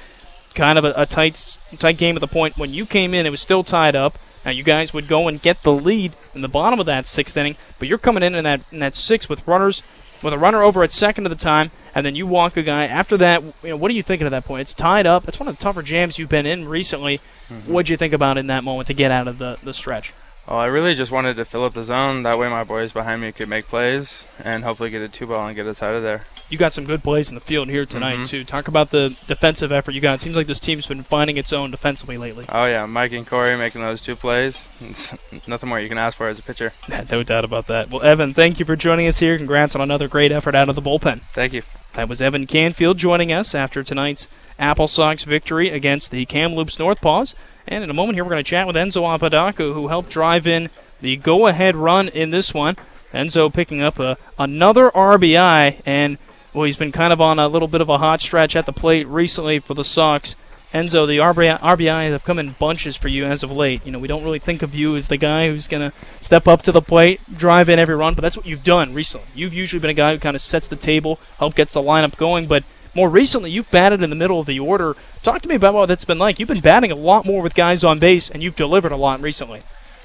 kind 0.54 0.76
of 0.78 0.84
a, 0.84 0.92
a 0.96 1.06
tight 1.06 1.56
tight 1.78 1.96
game 1.98 2.16
at 2.16 2.20
the 2.20 2.26
point 2.28 2.58
when 2.58 2.74
you 2.74 2.84
came 2.84 3.14
in. 3.14 3.24
It 3.24 3.30
was 3.30 3.40
still 3.40 3.62
tied 3.64 3.94
up. 3.96 4.18
Now 4.44 4.50
you 4.50 4.64
guys 4.64 4.92
would 4.92 5.06
go 5.06 5.28
and 5.28 5.40
get 5.40 5.62
the 5.62 5.72
lead 5.72 6.14
in 6.34 6.40
the 6.40 6.48
bottom 6.48 6.80
of 6.80 6.86
that 6.86 7.06
sixth 7.06 7.36
inning, 7.36 7.56
but 7.78 7.86
you're 7.86 7.96
coming 7.96 8.24
in 8.24 8.34
in 8.34 8.42
that 8.44 8.60
in 8.72 8.80
that 8.80 8.96
sixth 8.96 9.28
with 9.30 9.46
runners 9.46 9.82
with 10.20 10.34
a 10.34 10.38
runner 10.38 10.62
over 10.62 10.82
at 10.82 10.90
second 10.92 11.26
at 11.26 11.30
the 11.30 11.36
time, 11.36 11.70
and 11.94 12.04
then 12.06 12.14
you 12.14 12.26
walk 12.26 12.56
a 12.56 12.62
guy. 12.62 12.86
After 12.86 13.16
that, 13.18 13.42
you 13.42 13.70
know, 13.70 13.76
what 13.76 13.90
are 13.90 13.94
you 13.94 14.02
thinking 14.02 14.26
at 14.26 14.30
that 14.30 14.44
point? 14.44 14.62
It's 14.62 14.74
tied 14.74 15.06
up. 15.06 15.28
It's 15.28 15.38
one 15.40 15.48
of 15.48 15.56
the 15.56 15.62
tougher 15.62 15.82
jams 15.82 16.18
you've 16.18 16.28
been 16.28 16.46
in 16.46 16.68
recently. 16.68 17.20
What'd 17.66 17.88
you 17.90 17.96
think 17.98 18.14
about 18.14 18.38
in 18.38 18.46
that 18.46 18.64
moment 18.64 18.86
to 18.86 18.94
get 18.94 19.10
out 19.10 19.28
of 19.28 19.38
the, 19.38 19.58
the 19.62 19.74
stretch? 19.74 20.14
Well, 20.48 20.58
I 20.58 20.66
really 20.66 20.94
just 20.94 21.12
wanted 21.12 21.36
to 21.36 21.44
fill 21.44 21.64
up 21.64 21.74
the 21.74 21.84
zone. 21.84 22.24
That 22.24 22.36
way 22.36 22.48
my 22.48 22.64
boys 22.64 22.92
behind 22.92 23.20
me 23.22 23.30
could 23.30 23.48
make 23.48 23.68
plays 23.68 24.24
and 24.42 24.64
hopefully 24.64 24.90
get 24.90 25.00
a 25.00 25.08
two 25.08 25.26
ball 25.26 25.46
and 25.46 25.54
get 25.54 25.66
us 25.68 25.80
out 25.82 25.94
of 25.94 26.02
there. 26.02 26.24
You 26.50 26.58
got 26.58 26.72
some 26.72 26.84
good 26.84 27.04
plays 27.04 27.28
in 27.28 27.36
the 27.36 27.40
field 27.40 27.68
here 27.68 27.86
tonight 27.86 28.18
Mhm. 28.18 28.28
too. 28.28 28.42
Talk 28.44 28.66
about 28.66 28.90
the 28.90 29.14
defensive 29.28 29.70
effort 29.70 29.94
you 29.94 30.00
got. 30.00 30.14
It 30.14 30.20
seems 30.22 30.34
like 30.34 30.48
this 30.48 30.58
team's 30.58 30.86
been 30.86 31.04
finding 31.04 31.36
its 31.36 31.52
own 31.52 31.70
defensively 31.70 32.18
lately. 32.18 32.46
Oh 32.48 32.64
yeah, 32.64 32.86
Mike 32.86 33.12
and 33.12 33.24
Corey 33.26 33.56
making 33.56 33.82
those 33.82 34.00
two 34.00 34.16
plays. 34.16 34.66
It's 34.80 35.14
nothing 35.46 35.68
more 35.68 35.78
you 35.78 35.88
can 35.88 35.96
ask 35.98 36.16
for 36.16 36.28
as 36.28 36.40
a 36.40 36.42
pitcher. 36.42 36.72
no 37.10 37.22
doubt 37.22 37.44
about 37.44 37.68
that. 37.68 37.90
Well, 37.90 38.02
Evan, 38.02 38.34
thank 38.34 38.58
you 38.58 38.64
for 38.64 38.74
joining 38.74 39.06
us 39.06 39.20
here. 39.20 39.36
Congrats 39.36 39.76
on 39.76 39.80
another 39.80 40.08
great 40.08 40.32
effort 40.32 40.56
out 40.56 40.68
of 40.68 40.74
the 40.74 40.82
bullpen. 40.82 41.20
Thank 41.32 41.52
you. 41.52 41.62
That 41.94 42.08
was 42.08 42.22
Evan 42.22 42.46
Canfield 42.46 42.96
joining 42.96 43.32
us 43.32 43.54
after 43.54 43.82
tonight's 43.82 44.26
Apple 44.58 44.88
Sox 44.88 45.24
victory 45.24 45.68
against 45.68 46.10
the 46.10 46.24
Kamloops 46.24 46.76
Northpaws. 46.76 47.34
And 47.66 47.84
in 47.84 47.90
a 47.90 47.94
moment 47.94 48.16
here, 48.16 48.24
we're 48.24 48.30
going 48.30 48.42
to 48.42 48.48
chat 48.48 48.66
with 48.66 48.76
Enzo 48.76 49.14
Apodaca, 49.14 49.74
who 49.74 49.88
helped 49.88 50.08
drive 50.08 50.46
in 50.46 50.70
the 51.02 51.18
go-ahead 51.18 51.76
run 51.76 52.08
in 52.08 52.30
this 52.30 52.54
one. 52.54 52.76
Enzo 53.12 53.52
picking 53.52 53.82
up 53.82 53.98
a, 53.98 54.16
another 54.38 54.90
RBI, 54.92 55.82
and 55.84 56.16
well, 56.54 56.64
he's 56.64 56.78
been 56.78 56.92
kind 56.92 57.12
of 57.12 57.20
on 57.20 57.38
a 57.38 57.46
little 57.46 57.68
bit 57.68 57.82
of 57.82 57.90
a 57.90 57.98
hot 57.98 58.22
stretch 58.22 58.56
at 58.56 58.64
the 58.64 58.72
plate 58.72 59.06
recently 59.06 59.58
for 59.58 59.74
the 59.74 59.84
Sox. 59.84 60.34
Enzo, 60.72 61.06
the 61.06 61.18
RBI, 61.18 62.10
have 62.10 62.24
come 62.24 62.38
in 62.38 62.56
bunches 62.58 62.96
for 62.96 63.08
you 63.08 63.26
as 63.26 63.42
of 63.42 63.52
late. 63.52 63.84
You 63.84 63.92
know, 63.92 63.98
we 63.98 64.08
don't 64.08 64.24
really 64.24 64.38
think 64.38 64.62
of 64.62 64.74
you 64.74 64.96
as 64.96 65.08
the 65.08 65.18
guy 65.18 65.48
who's 65.48 65.68
going 65.68 65.90
to 65.90 65.96
step 66.20 66.48
up 66.48 66.62
to 66.62 66.72
the 66.72 66.80
plate, 66.80 67.20
drive 67.36 67.68
in 67.68 67.78
every 67.78 67.94
run, 67.94 68.14
but 68.14 68.22
that's 68.22 68.36
what 68.36 68.46
you've 68.46 68.64
done 68.64 68.94
recently. 68.94 69.28
You've 69.34 69.52
usually 69.52 69.80
been 69.80 69.90
a 69.90 69.94
guy 69.94 70.14
who 70.14 70.18
kind 70.18 70.34
of 70.34 70.40
sets 70.40 70.68
the 70.68 70.76
table, 70.76 71.20
help 71.38 71.54
gets 71.54 71.74
the 71.74 71.82
lineup 71.82 72.16
going, 72.16 72.46
but 72.46 72.64
more 72.94 73.10
recently 73.10 73.50
you've 73.50 73.70
batted 73.70 74.02
in 74.02 74.10
the 74.10 74.16
middle 74.16 74.40
of 74.40 74.46
the 74.46 74.60
order. 74.60 74.96
Talk 75.22 75.42
to 75.42 75.48
me 75.48 75.56
about 75.56 75.74
what 75.74 75.86
that's 75.86 76.06
been 76.06 76.18
like. 76.18 76.38
You've 76.38 76.48
been 76.48 76.60
batting 76.60 76.90
a 76.90 76.96
lot 76.96 77.26
more 77.26 77.42
with 77.42 77.54
guys 77.54 77.84
on 77.84 77.98
base, 77.98 78.30
and 78.30 78.42
you've 78.42 78.56
delivered 78.56 78.92
a 78.92 78.96
lot 78.96 79.20
recently. 79.20 79.62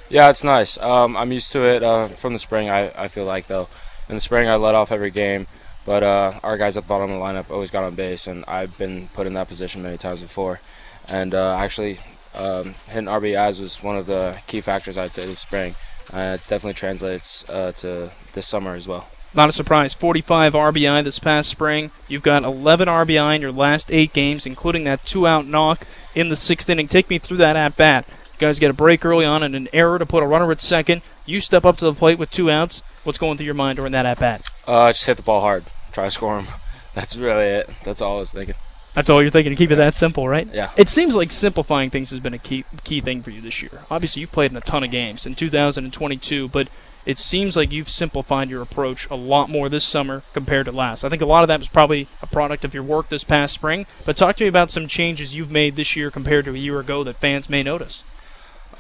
Yeah, 0.10 0.30
it's 0.30 0.44
nice. 0.44 0.78
Um, 0.78 1.18
I'm 1.18 1.32
used 1.32 1.52
to 1.54 1.64
it 1.64 1.84
uh, 1.84 2.08
from 2.10 2.34
the 2.34 2.40
spring. 2.40 2.70
I, 2.70 2.92
I 3.04 3.08
feel 3.08 3.26
like 3.26 3.48
though, 3.48 3.68
in 4.10 4.16
the 4.16 4.22
spring 4.22 4.50
I 4.50 4.56
let 4.56 4.76
off 4.76 4.92
every 4.92 5.12
game, 5.12 5.48
but 5.88 6.04
uh, 6.04 6.40
our 6.44 6.58
guys 6.58 6.76
at 6.76 6.84
the 6.84 6.88
bottom 6.88 7.10
of 7.10 7.18
the 7.18 7.26
lineup 7.26 7.50
always 7.50 7.72
got 7.72 7.86
on 7.86 7.96
base, 7.96 8.28
and 8.28 8.44
I've 8.46 8.78
been 8.78 9.08
put 9.14 9.26
in 9.26 9.34
that 9.36 9.48
position 9.48 9.82
many 9.82 9.98
times 9.98 10.22
before. 10.22 10.60
And 11.08 11.34
uh, 11.34 11.56
actually, 11.56 12.00
um, 12.36 12.76
hitting 12.88 13.06
RBIs 13.06 13.62
was 13.62 13.82
one 13.82 13.96
of 13.96 14.06
the 14.06 14.38
key 14.48 14.60
factors 14.60 14.98
I'd 14.98 15.14
say 15.14 15.26
this 15.26 15.40
spring. 15.40 15.76
Uh, 16.14 16.36
it 16.36 16.42
definitely 16.50 16.74
translates 16.74 17.50
uh, 17.50 17.72
to 17.78 18.12
this 18.34 18.46
summer 18.46 18.76
as 18.76 18.86
well. 18.86 19.08
Not 19.34 19.48
a 19.48 19.54
surprise. 19.54 19.94
45 19.94 20.54
RBI 20.54 21.06
this 21.06 21.20
past 21.20 21.48
spring. 21.48 21.92
You've 22.10 22.22
got 22.22 22.44
11 22.44 22.90
RBI 22.90 23.36
in 23.36 23.42
your 23.42 23.54
last 23.54 23.90
eight 23.90 24.12
games, 24.12 24.46
including 24.46 24.84
that 24.84 25.06
two-out 25.06 25.46
knock 25.46 25.88
in 26.14 26.28
the 26.28 26.36
sixth 26.36 26.70
inning. 26.70 26.90
Take 26.90 27.10
me 27.10 27.18
through 27.18 27.38
that 27.38 27.56
at 27.56 27.78
bat. 27.78 28.06
You 28.10 28.40
guys 28.40 28.60
get 28.60 28.72
a 28.72 28.74
break 28.74 29.06
early 29.06 29.26
on 29.26 29.42
and 29.42 29.56
an 29.56 29.70
error 29.72 29.98
to 30.00 30.06
put 30.06 30.22
a 30.22 30.28
runner 30.28 30.52
at 30.52 30.60
second. 30.60 31.02
You 31.26 31.40
step 31.40 31.66
up 31.66 31.78
to 31.78 31.86
the 31.86 31.94
plate 31.94 32.20
with 32.20 32.30
two 32.30 32.52
outs. 32.52 32.84
What's 33.04 33.18
going 33.18 33.38
through 33.38 33.46
your 33.46 33.56
mind 33.56 33.78
during 33.78 33.94
that 33.94 34.06
at 34.06 34.20
bat? 34.20 34.50
Uh, 34.66 34.92
just 34.92 35.06
hit 35.06 35.18
the 35.18 35.24
ball 35.24 35.42
hard, 35.42 35.66
try 35.92 36.06
to 36.06 36.12
score 36.12 36.36
them. 36.42 36.48
That's 36.94 37.16
really 37.16 37.46
it. 37.46 37.70
That's 37.84 38.02
all 38.02 38.18
I 38.18 38.20
was 38.20 38.32
thinking. 38.32 38.56
That's 38.94 39.12
all 39.12 39.22
you're 39.22 39.30
thinking 39.30 39.52
to 39.52 39.56
keep 39.56 39.70
it 39.70 39.76
that 39.76 39.94
simple, 39.94 40.28
right? 40.28 40.48
Yeah. 40.52 40.72
It 40.76 40.90
seems 40.90 41.16
like 41.16 41.32
simplifying 41.32 41.92
things 41.92 42.10
has 42.10 42.20
been 42.20 42.34
a 42.34 42.40
key 42.40 42.66
key 42.84 43.00
thing 43.00 43.22
for 43.22 43.30
you 43.30 43.42
this 43.42 43.62
year. 43.62 43.84
Obviously, 43.92 44.22
you 44.22 44.28
played 44.28 44.50
in 44.50 44.58
a 44.58 44.62
ton 44.62 44.84
of 44.84 44.90
games 44.90 45.28
in 45.28 45.36
2022, 45.36 46.48
but 46.48 46.68
it 47.06 47.20
seems 47.20 47.56
like 47.56 47.72
you've 47.72 47.90
simplified 47.90 48.50
your 48.50 48.62
approach 48.62 49.08
a 49.10 49.16
lot 49.16 49.50
more 49.50 49.70
this 49.70 49.86
summer 49.86 50.24
compared 50.34 50.66
to 50.66 50.72
last. 50.72 51.04
I 51.04 51.10
think 51.10 51.22
a 51.22 51.26
lot 51.28 51.44
of 51.44 51.48
that 51.48 51.60
was 51.60 51.70
probably 51.70 52.08
a 52.22 52.28
product 52.28 52.66
of 52.66 52.74
your 52.74 52.84
work 52.84 53.10
this 53.10 53.24
past 53.24 53.54
spring. 53.54 53.86
But 54.04 54.18
talk 54.18 54.36
to 54.38 54.44
me 54.44 54.48
about 54.50 54.72
some 54.72 54.88
changes 54.88 55.36
you've 55.36 55.52
made 55.52 55.76
this 55.76 55.96
year 55.96 56.12
compared 56.12 56.46
to 56.46 56.56
a 56.56 56.58
year 56.58 56.80
ago 56.80 57.04
that 57.04 57.18
fans 57.18 57.50
may 57.50 57.64
notice. 57.64 58.04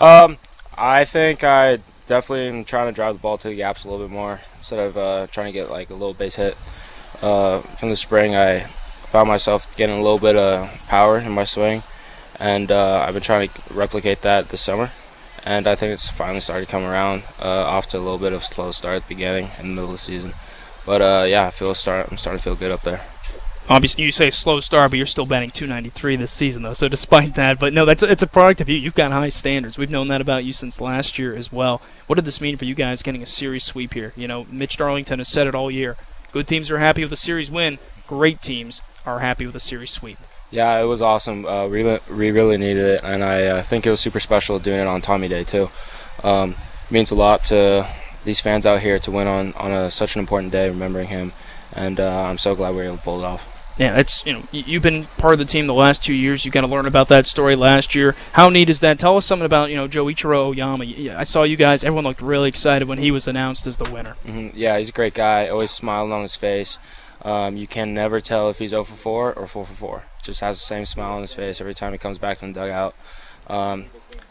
Um, 0.01 0.39
I 0.75 1.05
think 1.05 1.43
I 1.43 1.79
definitely 2.07 2.47
am 2.47 2.65
trying 2.65 2.87
to 2.87 2.91
drive 2.91 3.15
the 3.15 3.19
ball 3.19 3.37
to 3.37 3.47
the 3.47 3.55
gaps 3.55 3.85
a 3.85 3.89
little 3.89 4.05
bit 4.05 4.11
more 4.11 4.41
instead 4.57 4.79
of 4.79 4.97
uh, 4.97 5.27
trying 5.27 5.47
to 5.47 5.51
get 5.53 5.69
like 5.69 5.89
a 5.89 5.93
little 5.93 6.13
base 6.13 6.35
hit. 6.35 6.57
Uh, 7.21 7.61
from 7.61 7.89
the 7.89 7.95
spring, 7.95 8.35
I 8.35 8.67
found 9.09 9.27
myself 9.27 9.73
getting 9.75 9.97
a 9.97 10.01
little 10.01 10.19
bit 10.19 10.35
of 10.35 10.69
power 10.87 11.17
in 11.17 11.31
my 11.31 11.43
swing, 11.43 11.83
and 12.39 12.71
uh, 12.71 13.05
I've 13.07 13.13
been 13.13 13.23
trying 13.23 13.49
to 13.49 13.61
replicate 13.73 14.21
that 14.21 14.49
this 14.49 14.61
summer. 14.61 14.91
And 15.43 15.65
I 15.65 15.75
think 15.75 15.93
it's 15.93 16.09
finally 16.09 16.41
started 16.41 16.65
to 16.65 16.71
come 16.71 16.83
around. 16.83 17.23
Uh, 17.39 17.47
off 17.47 17.87
to 17.87 17.97
a 17.97 17.99
little 17.99 18.17
bit 18.17 18.33
of 18.33 18.41
a 18.41 18.45
slow 18.45 18.71
start 18.71 18.97
at 18.97 19.03
the 19.03 19.15
beginning 19.15 19.49
in 19.59 19.69
the 19.69 19.75
middle 19.75 19.91
of 19.91 19.95
the 19.95 19.97
season, 19.97 20.33
but 20.85 21.01
uh, 21.01 21.25
yeah, 21.27 21.47
I 21.47 21.51
feel 21.51 21.73
start. 21.73 22.07
I'm 22.11 22.17
starting 22.17 22.39
to 22.39 22.43
feel 22.43 22.55
good 22.55 22.71
up 22.71 22.81
there. 22.81 23.05
Obviously, 23.69 24.05
you 24.05 24.11
say 24.11 24.29
slow 24.29 24.61
start, 24.61 24.91
but 24.91 24.97
you're 24.97 25.05
still 25.05 25.25
batting 25.25 25.51
293 25.51 26.15
this 26.15 26.31
season, 26.31 26.63
though. 26.63 26.73
So 26.73 26.87
despite 26.87 27.35
that, 27.35 27.59
but 27.59 27.73
no, 27.73 27.83
that's 27.83 28.01
it's 28.01 28.23
a 28.23 28.27
product 28.27 28.61
of 28.61 28.69
you. 28.69 28.77
You've 28.77 28.95
got 28.95 29.11
high 29.11 29.27
standards. 29.27 29.77
We've 29.77 29.89
known 29.89 30.07
that 30.07 30.21
about 30.21 30.45
you 30.45 30.53
since 30.53 30.79
last 30.79 31.19
year 31.19 31.35
as 31.35 31.51
well. 31.51 31.81
What 32.07 32.15
did 32.15 32.23
this 32.23 32.39
mean 32.39 32.55
for 32.55 32.63
you 32.63 32.75
guys 32.75 33.01
getting 33.01 33.21
a 33.21 33.25
series 33.25 33.65
sweep 33.65 33.93
here? 33.93 34.13
You 34.15 34.27
know, 34.27 34.45
Mitch 34.49 34.77
Darlington 34.77 35.19
has 35.19 35.27
said 35.27 35.47
it 35.47 35.55
all 35.55 35.69
year. 35.69 35.97
Good 36.31 36.47
teams 36.47 36.69
are 36.69 36.77
happy 36.77 37.03
with 37.03 37.11
a 37.11 37.17
series 37.17 37.49
win. 37.49 37.79
Great 38.05 38.41
teams 38.41 38.81
are 39.05 39.19
happy 39.19 39.45
with 39.45 39.55
a 39.55 39.59
series 39.59 39.91
sweep. 39.91 40.17
Yeah, 40.51 40.79
it 40.79 40.85
was 40.85 41.01
awesome. 41.01 41.45
Uh, 41.45 41.67
we, 41.67 41.83
really, 41.83 41.99
we 42.09 42.31
really 42.31 42.57
needed 42.57 42.85
it, 42.85 43.01
and 43.03 43.23
I 43.23 43.45
uh, 43.45 43.63
think 43.63 43.85
it 43.85 43.89
was 43.89 43.99
super 43.99 44.19
special 44.19 44.59
doing 44.59 44.79
it 44.79 44.87
on 44.87 45.01
Tommy 45.01 45.27
Day 45.27 45.43
too. 45.43 45.69
Um, 46.23 46.55
means 46.89 47.11
a 47.11 47.15
lot 47.15 47.43
to 47.45 47.87
these 48.23 48.39
fans 48.39 48.65
out 48.65 48.81
here 48.81 48.97
to 48.99 49.11
win 49.11 49.27
on 49.27 49.53
on 49.53 49.71
a, 49.71 49.91
such 49.91 50.15
an 50.15 50.19
important 50.19 50.51
day, 50.51 50.69
remembering 50.69 51.07
him, 51.07 51.33
and 51.73 51.99
uh, 51.99 52.23
I'm 52.23 52.37
so 52.37 52.55
glad 52.55 52.71
we 52.71 52.77
were 52.77 52.83
able 52.83 52.97
to 52.97 53.03
pull 53.03 53.19
it 53.19 53.25
off. 53.25 53.56
Yeah, 53.77 53.97
it's 53.97 54.25
you 54.25 54.33
know 54.33 54.43
you've 54.51 54.81
been 54.83 55.05
part 55.17 55.33
of 55.33 55.39
the 55.39 55.45
team 55.45 55.67
the 55.67 55.73
last 55.73 56.03
two 56.03 56.13
years. 56.13 56.45
You 56.45 56.51
got 56.51 56.61
to 56.61 56.67
learn 56.67 56.87
about 56.87 57.09
that 57.09 57.27
story 57.27 57.55
last 57.55 57.93
year. 57.93 58.15
How 58.33 58.49
neat 58.49 58.69
is 58.69 58.79
that? 58.79 58.97
Tell 58.97 59.17
us 59.17 59.25
something 59.25 59.45
about 59.45 59.69
you 59.69 59.75
know 59.75 59.87
Joichiro 59.87 60.47
Oyama. 60.47 60.85
I 61.17 61.23
saw 61.23 61.43
you 61.43 61.55
guys. 61.55 61.83
Everyone 61.83 62.03
looked 62.03 62.21
really 62.21 62.49
excited 62.49 62.87
when 62.87 62.97
he 62.97 63.11
was 63.11 63.27
announced 63.27 63.67
as 63.67 63.77
the 63.77 63.89
winner. 63.89 64.13
hmm 64.25 64.47
Yeah, 64.55 64.77
he's 64.77 64.89
a 64.89 64.93
great 64.93 65.13
guy. 65.13 65.47
Always 65.47 65.71
smiling 65.71 66.11
on 66.11 66.23
his 66.23 66.35
face. 66.35 66.79
Um, 67.21 67.57
you 67.57 67.67
can 67.67 67.93
never 67.93 68.21
tell 68.21 68.49
if 68.49 68.59
he's 68.59 68.69
0 68.69 68.83
for 68.83 68.95
4 68.95 69.33
or 69.33 69.47
4 69.47 69.65
for 69.65 69.73
4. 69.73 70.03
just 70.23 70.39
has 70.39 70.57
the 70.59 70.65
same 70.65 70.85
smile 70.85 71.13
on 71.13 71.21
his 71.21 71.33
face 71.33 71.59
every 71.59 71.73
time 71.73 71.91
he 71.91 71.97
comes 71.97 72.17
back 72.19 72.39
from 72.39 72.53
the 72.53 72.59
dugout. 72.59 72.95
Um, 73.47 73.87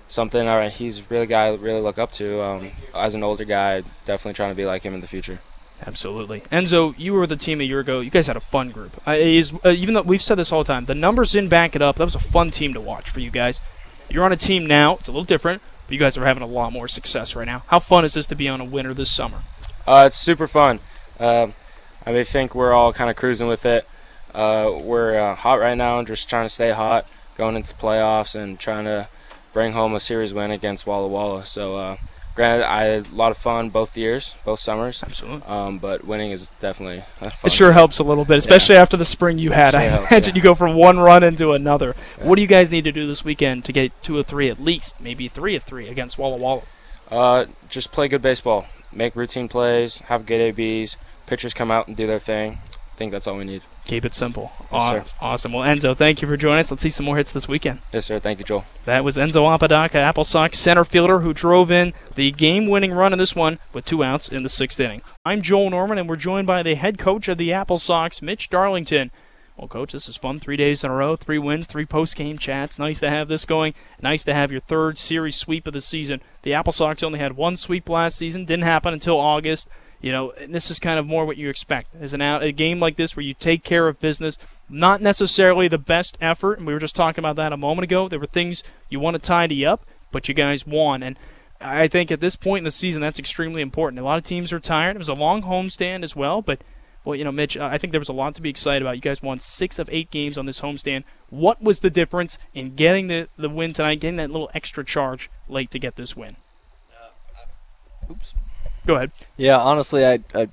something 0.09 0.47
uh, 0.47 0.71
he's 0.71 1.00
a 1.00 1.03
really 1.09 1.26
guy 1.26 1.47
I 1.47 1.55
really 1.55 1.81
look 1.81 1.99
up 1.99 2.12
to. 2.12 2.43
Um, 2.43 2.73
as 2.95 3.15
an 3.15 3.23
older 3.23 3.45
guy, 3.45 3.83
definitely 4.05 4.35
trying 4.35 4.50
to 4.50 4.55
be 4.57 4.67
like 4.67 4.83
him 4.83 4.95
in 4.95 5.00
the 5.00 5.09
future. 5.09 5.41
Absolutely. 5.85 6.40
Enzo, 6.52 6.95
you 6.99 7.12
were 7.12 7.26
the 7.26 7.37
team 7.37 7.61
a 7.61 7.64
year 7.64 7.80
ago. 7.80 8.00
You 8.00 8.11
guys 8.11 8.26
had 8.26 8.37
a 8.37 8.40
fun 8.40 8.71
group. 8.71 8.97
Is, 9.06 9.52
uh, 9.64 9.71
even 9.71 9.95
though 9.95 10.02
we've 10.02 10.23
said 10.23 10.37
this 10.37 10.50
all 10.50 10.64
the 10.64 10.73
time, 10.73 10.87
the 10.87 10.95
numbers 10.95 11.33
didn't 11.33 11.50
back 11.50 11.76
it 11.76 11.83
up. 11.83 11.97
That 11.97 12.04
was 12.04 12.14
a 12.14 12.21
fun 12.21 12.50
team 12.50 12.73
to 12.75 12.80
watch 12.80 13.11
for 13.11 13.21
you 13.21 13.30
guys. 13.30 13.61
You're 14.09 14.25
on 14.25 14.33
a 14.33 14.37
team 14.37 14.64
now. 14.66 14.95
It's 14.95 15.09
a 15.09 15.12
little 15.12 15.25
different, 15.25 15.61
but 15.87 15.92
you 15.92 15.99
guys 15.99 16.16
are 16.16 16.25
having 16.25 16.42
a 16.42 16.47
lot 16.47 16.73
more 16.73 16.88
success 16.88 17.37
right 17.37 17.47
now. 17.47 17.64
How 17.66 17.78
fun 17.78 18.04
is 18.04 18.14
this 18.14 18.26
to 18.28 18.35
be 18.35 18.49
on 18.49 18.61
a 18.61 18.64
winner 18.64 18.95
this 18.95 19.11
summer? 19.11 19.42
Uh, 19.87 20.04
it's 20.06 20.16
super 20.16 20.47
fun. 20.47 20.80
Uh, 21.21 21.49
I 22.04 22.11
mean, 22.11 22.21
I 22.21 22.25
think 22.25 22.54
we're 22.54 22.73
all 22.73 22.92
kind 22.92 23.11
of 23.11 23.16
cruising 23.16 23.49
with 23.49 23.66
it. 23.66 23.87
Uh, 24.35 24.71
we're 24.80 25.18
uh, 25.18 25.35
hot 25.35 25.61
right 25.61 25.76
now 25.76 25.99
and 25.99 26.06
just 26.06 26.28
trying 26.28 26.47
to 26.47 26.52
stay 26.52 26.71
hot 26.71 27.06
going 27.37 27.56
into 27.56 27.75
the 27.75 27.80
playoffs 27.80 28.35
and 28.35 28.59
trying 28.59 28.85
to 28.85 29.09
bring 29.52 29.73
home 29.73 29.95
a 29.95 30.00
series 30.00 30.33
win 30.33 30.50
against 30.50 30.87
Walla 30.87 31.09
Walla. 31.09 31.45
So 31.47 31.76
uh, 31.76 31.97
Granted, 32.37 32.71
I 32.71 32.85
had 32.85 33.07
a 33.07 33.14
lot 33.14 33.31
of 33.31 33.38
fun 33.38 33.71
both 33.71 33.97
years, 33.97 34.35
both 34.45 34.61
summers. 34.61 35.02
Absolutely. 35.02 35.43
Um, 35.49 35.78
but 35.78 36.05
winning 36.05 36.33
is 36.33 36.50
definitely 36.61 37.02
fun. 37.19 37.33
It 37.45 37.52
sure 37.52 37.73
helps 37.73 37.99
a 37.99 38.05
little 38.05 38.26
bit, 38.26 38.37
especially 38.37 38.76
after 38.76 38.99
the 38.99 39.07
spring 39.07 39.38
you 39.38 39.52
had. 39.52 39.71
Sure 39.71 39.81
I 39.81 39.85
helps, 39.85 40.11
imagine 40.11 40.35
yeah. 40.35 40.37
you 40.37 40.43
go 40.43 40.55
from 40.55 40.75
one 40.75 40.99
run 40.99 41.25
into 41.25 41.52
another. 41.52 41.97
Yeah. 42.19 42.26
What 42.26 42.37
do 42.37 42.43
you 42.43 42.49
guys 42.49 42.71
need 42.71 42.85
to 42.85 42.93
do 42.93 43.07
this 43.07 43.25
weekend 43.25 43.64
to 43.64 43.73
get 43.73 43.90
two 44.02 44.19
or 44.19 44.23
three 44.23 44.50
at 44.50 44.61
least, 44.61 45.00
maybe 45.00 45.28
three 45.28 45.57
of 45.57 45.62
three 45.62 45.88
against 45.88 46.19
Walla 46.19 46.37
Walla? 46.37 46.62
Uh, 47.11 47.47
just 47.71 47.90
play 47.90 48.07
good 48.07 48.21
baseball, 48.21 48.66
make 48.93 49.16
routine 49.16 49.49
plays, 49.49 50.00
have 50.00 50.26
good 50.26 50.59
ABs. 50.59 50.99
Pitchers 51.26 51.55
come 51.55 51.71
out 51.71 51.88
and 51.88 51.97
do 51.97 52.07
their 52.07 52.19
thing. 52.19 52.59
I 52.97 52.99
think 52.99 53.12
that's 53.12 53.26
all 53.26 53.37
we 53.37 53.45
need. 53.45 53.61
Keep 53.85 54.07
it 54.07 54.15
simple. 54.15 54.50
Yes, 54.73 55.15
awesome. 55.21 55.53
Well, 55.53 55.69
Enzo, 55.69 55.95
thank 55.95 56.23
you 56.23 56.29
for 56.29 56.38
joining 56.38 56.61
us. 56.61 56.71
Let's 56.71 56.83
see 56.83 56.88
some 56.88 57.05
more 57.05 57.19
hits 57.19 57.31
this 57.31 57.47
weekend. 57.47 57.81
Yes, 57.93 58.07
sir. 58.07 58.19
Thank 58.19 58.38
you, 58.38 58.45
Joel. 58.47 58.65
That 58.87 59.05
was 59.05 59.19
Enzo 59.19 59.55
Apodaca, 59.55 59.99
Apple 59.99 60.25
Sox 60.25 60.59
center 60.59 60.83
fielder, 60.83 61.19
who 61.19 61.35
drove 61.35 61.71
in 61.71 61.93
the 62.15 62.31
game-winning 62.31 62.93
run 62.95 63.12
in 63.12 63.19
this 63.19 63.37
one 63.37 63.59
with 63.75 63.85
two 63.85 64.03
outs 64.03 64.31
in 64.31 64.45
the 64.45 64.49
sixth 64.49 64.81
inning. 64.81 65.03
I'm 65.26 65.43
Joel 65.43 65.69
Norman, 65.69 65.99
and 65.99 66.09
we're 66.09 66.17
joined 66.17 66.47
by 66.47 66.62
the 66.62 66.75
head 66.75 66.97
coach 66.97 67.29
of 67.29 67.37
the 67.37 67.53
Apple 67.53 67.76
Sox, 67.76 68.23
Mitch 68.23 68.49
Darlington. 68.49 69.11
Well, 69.59 69.69
coach, 69.69 69.93
this 69.93 70.09
is 70.09 70.17
fun. 70.17 70.41
Three 70.41 70.57
days 70.57 70.83
in 70.83 70.91
a 70.91 70.95
row, 70.95 71.17
three 71.17 71.38
wins, 71.38 71.67
three 71.67 71.85
post-game 71.85 72.38
chats. 72.38 72.79
Nice 72.79 73.00
to 73.00 73.11
have 73.11 73.29
this 73.29 73.45
going. 73.45 73.75
Nice 74.00 74.25
to 74.25 74.33
have 74.33 74.50
your 74.50 74.62
third 74.62 74.97
series 74.97 75.37
sweep 75.37 75.67
of 75.67 75.75
the 75.75 75.83
season. 75.83 76.23
The 76.45 76.55
Apple 76.55 76.73
Sox 76.73 77.03
only 77.03 77.19
had 77.19 77.37
one 77.37 77.59
sweep 77.59 77.91
last 77.91 78.17
season. 78.17 78.47
Didn't 78.47 78.65
happen 78.65 78.95
until 78.95 79.21
August. 79.21 79.69
You 80.00 80.12
know, 80.12 80.31
and 80.33 80.55
this 80.55 80.71
is 80.71 80.79
kind 80.79 80.99
of 80.99 81.07
more 81.07 81.25
what 81.25 81.37
you 81.37 81.49
expect. 81.49 81.95
Is 82.00 82.15
an 82.15 82.21
out, 82.21 82.43
a 82.43 82.53
game 82.53 82.79
like 82.79 82.97
this 82.97 83.17
where 83.17 83.25
you 83.25 83.35
take 83.35 83.65
care 83.65 83.88
of 83.88 83.99
business. 83.99 84.38
Not 84.69 85.00
necessarily 85.00 85.69
the 85.69 85.79
best 85.79 86.19
effort, 86.21 86.59
and 86.59 86.67
we 86.67 86.73
were 86.73 86.81
just 86.81 86.97
talking 86.97 87.23
about 87.23 87.37
that 87.37 87.53
a 87.53 87.57
moment 87.57 87.85
ago. 87.85 88.09
There 88.09 88.19
were 88.19 88.26
things 88.26 88.62
you 88.88 89.00
want 89.00 89.15
to 89.15 89.19
tidy 89.19 89.65
up, 89.65 89.87
but 90.12 90.29
you 90.29 90.35
guys 90.35 90.67
won. 90.67 91.03
And 91.03 91.19
I 91.61 91.88
think 91.88 92.11
at 92.11 92.21
this 92.21 92.37
point 92.37 92.59
in 92.59 92.65
the 92.65 92.71
season, 92.71 93.00
that's 93.00 93.19
extremely 93.19 93.62
important. 93.62 94.00
A 94.00 94.05
lot 94.05 94.19
of 94.19 94.25
teams 94.25 94.53
are 94.53 94.61
tired. 94.61 94.97
It 94.97 94.99
was 94.99 95.09
a 95.09 95.15
long 95.15 95.43
homestand 95.43 96.03
as 96.03 96.15
well, 96.15 96.43
but 96.43 96.61
well, 97.07 97.15
you 97.15 97.23
know, 97.23 97.33
Mitch, 97.33 97.57
uh, 97.57 97.69
I 97.71 97.79
think 97.79 97.93
there 97.93 98.00
was 98.00 98.09
a 98.09 98.12
lot 98.12 98.35
to 98.35 98.43
be 98.43 98.50
excited 98.50 98.83
about. 98.83 98.97
You 98.97 99.00
guys 99.00 99.23
won 99.23 99.38
six 99.38 99.79
of 99.79 99.88
eight 99.93 100.11
games 100.11 100.37
on 100.37 100.45
this 100.45 100.61
homestand. 100.61 101.05
What 101.31 101.62
was 101.62 101.79
the 101.79 101.88
difference 101.88 102.37
in 102.53 102.75
getting 102.75 103.07
the, 103.07 103.29
the 103.37 103.49
win 103.49 103.73
tonight, 103.73 104.00
getting 104.00 104.17
that 104.17 104.33
little 104.33 104.50
extra 104.55 104.85
charge 104.85 105.31
late 105.49 105.71
to 105.71 105.79
get 105.79 105.95
this 105.95 106.17
win? 106.17 106.37
Oops. 108.11 108.35
Go 108.87 108.95
ahead. 108.95 109.11
Yeah, 109.37 109.59
honestly, 109.59 110.07
I, 110.07 110.21
I 110.33 110.49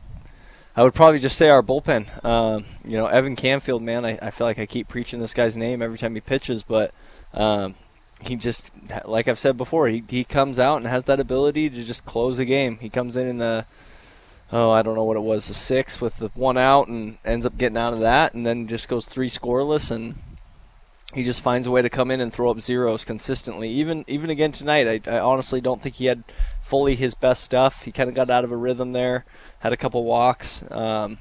I 0.75 0.83
would 0.83 0.95
probably 0.95 1.19
just 1.19 1.37
say 1.37 1.49
our 1.49 1.61
bullpen. 1.61 2.25
Um, 2.25 2.65
you 2.83 2.97
know, 2.97 3.05
Evan 3.05 3.35
Canfield, 3.35 3.83
man, 3.83 4.05
I, 4.05 4.17
I 4.21 4.31
feel 4.31 4.47
like 4.47 4.57
I 4.57 4.65
keep 4.65 4.87
preaching 4.87 5.19
this 5.19 5.33
guy's 5.33 5.55
name 5.55 5.83
every 5.83 5.99
time 5.99 6.15
he 6.15 6.21
pitches, 6.21 6.63
but 6.63 6.91
um, 7.31 7.75
he 8.21 8.35
just, 8.35 8.71
like 9.05 9.27
I've 9.27 9.37
said 9.37 9.55
before, 9.55 9.87
he, 9.87 10.03
he 10.07 10.23
comes 10.23 10.57
out 10.57 10.77
and 10.77 10.87
has 10.87 11.05
that 11.05 11.19
ability 11.19 11.69
to 11.69 11.83
just 11.83 12.05
close 12.05 12.39
a 12.39 12.45
game. 12.45 12.79
He 12.79 12.89
comes 12.89 13.15
in 13.15 13.27
in 13.27 13.37
the, 13.37 13.67
oh, 14.51 14.71
I 14.71 14.81
don't 14.81 14.95
know 14.95 15.03
what 15.03 15.17
it 15.17 15.21
was, 15.21 15.47
the 15.47 15.53
sixth 15.53 16.01
with 16.01 16.17
the 16.17 16.29
one 16.33 16.57
out 16.57 16.87
and 16.87 17.19
ends 17.23 17.45
up 17.45 17.55
getting 17.59 17.77
out 17.77 17.93
of 17.93 17.99
that, 17.99 18.33
and 18.33 18.43
then 18.43 18.67
just 18.67 18.87
goes 18.87 19.05
three 19.05 19.29
scoreless 19.29 19.91
and 19.91 20.15
he 21.13 21.23
just 21.23 21.41
finds 21.41 21.67
a 21.67 21.71
way 21.71 21.81
to 21.81 21.89
come 21.89 22.11
in 22.11 22.21
and 22.21 22.33
throw 22.33 22.49
up 22.49 22.61
zeros 22.61 23.05
consistently. 23.05 23.69
Even 23.69 24.03
even 24.07 24.29
again 24.29 24.51
tonight, 24.51 24.87
I, 25.07 25.11
I 25.11 25.19
honestly 25.19 25.61
don't 25.61 25.81
think 25.81 25.95
he 25.95 26.05
had 26.05 26.23
fully 26.61 26.95
his 26.95 27.13
best 27.13 27.43
stuff. 27.43 27.83
He 27.83 27.91
kind 27.91 28.09
of 28.09 28.15
got 28.15 28.29
out 28.29 28.43
of 28.43 28.51
a 28.51 28.57
rhythm 28.57 28.93
there, 28.93 29.25
had 29.59 29.73
a 29.73 29.77
couple 29.77 30.03
walks, 30.03 30.63
um, 30.71 31.19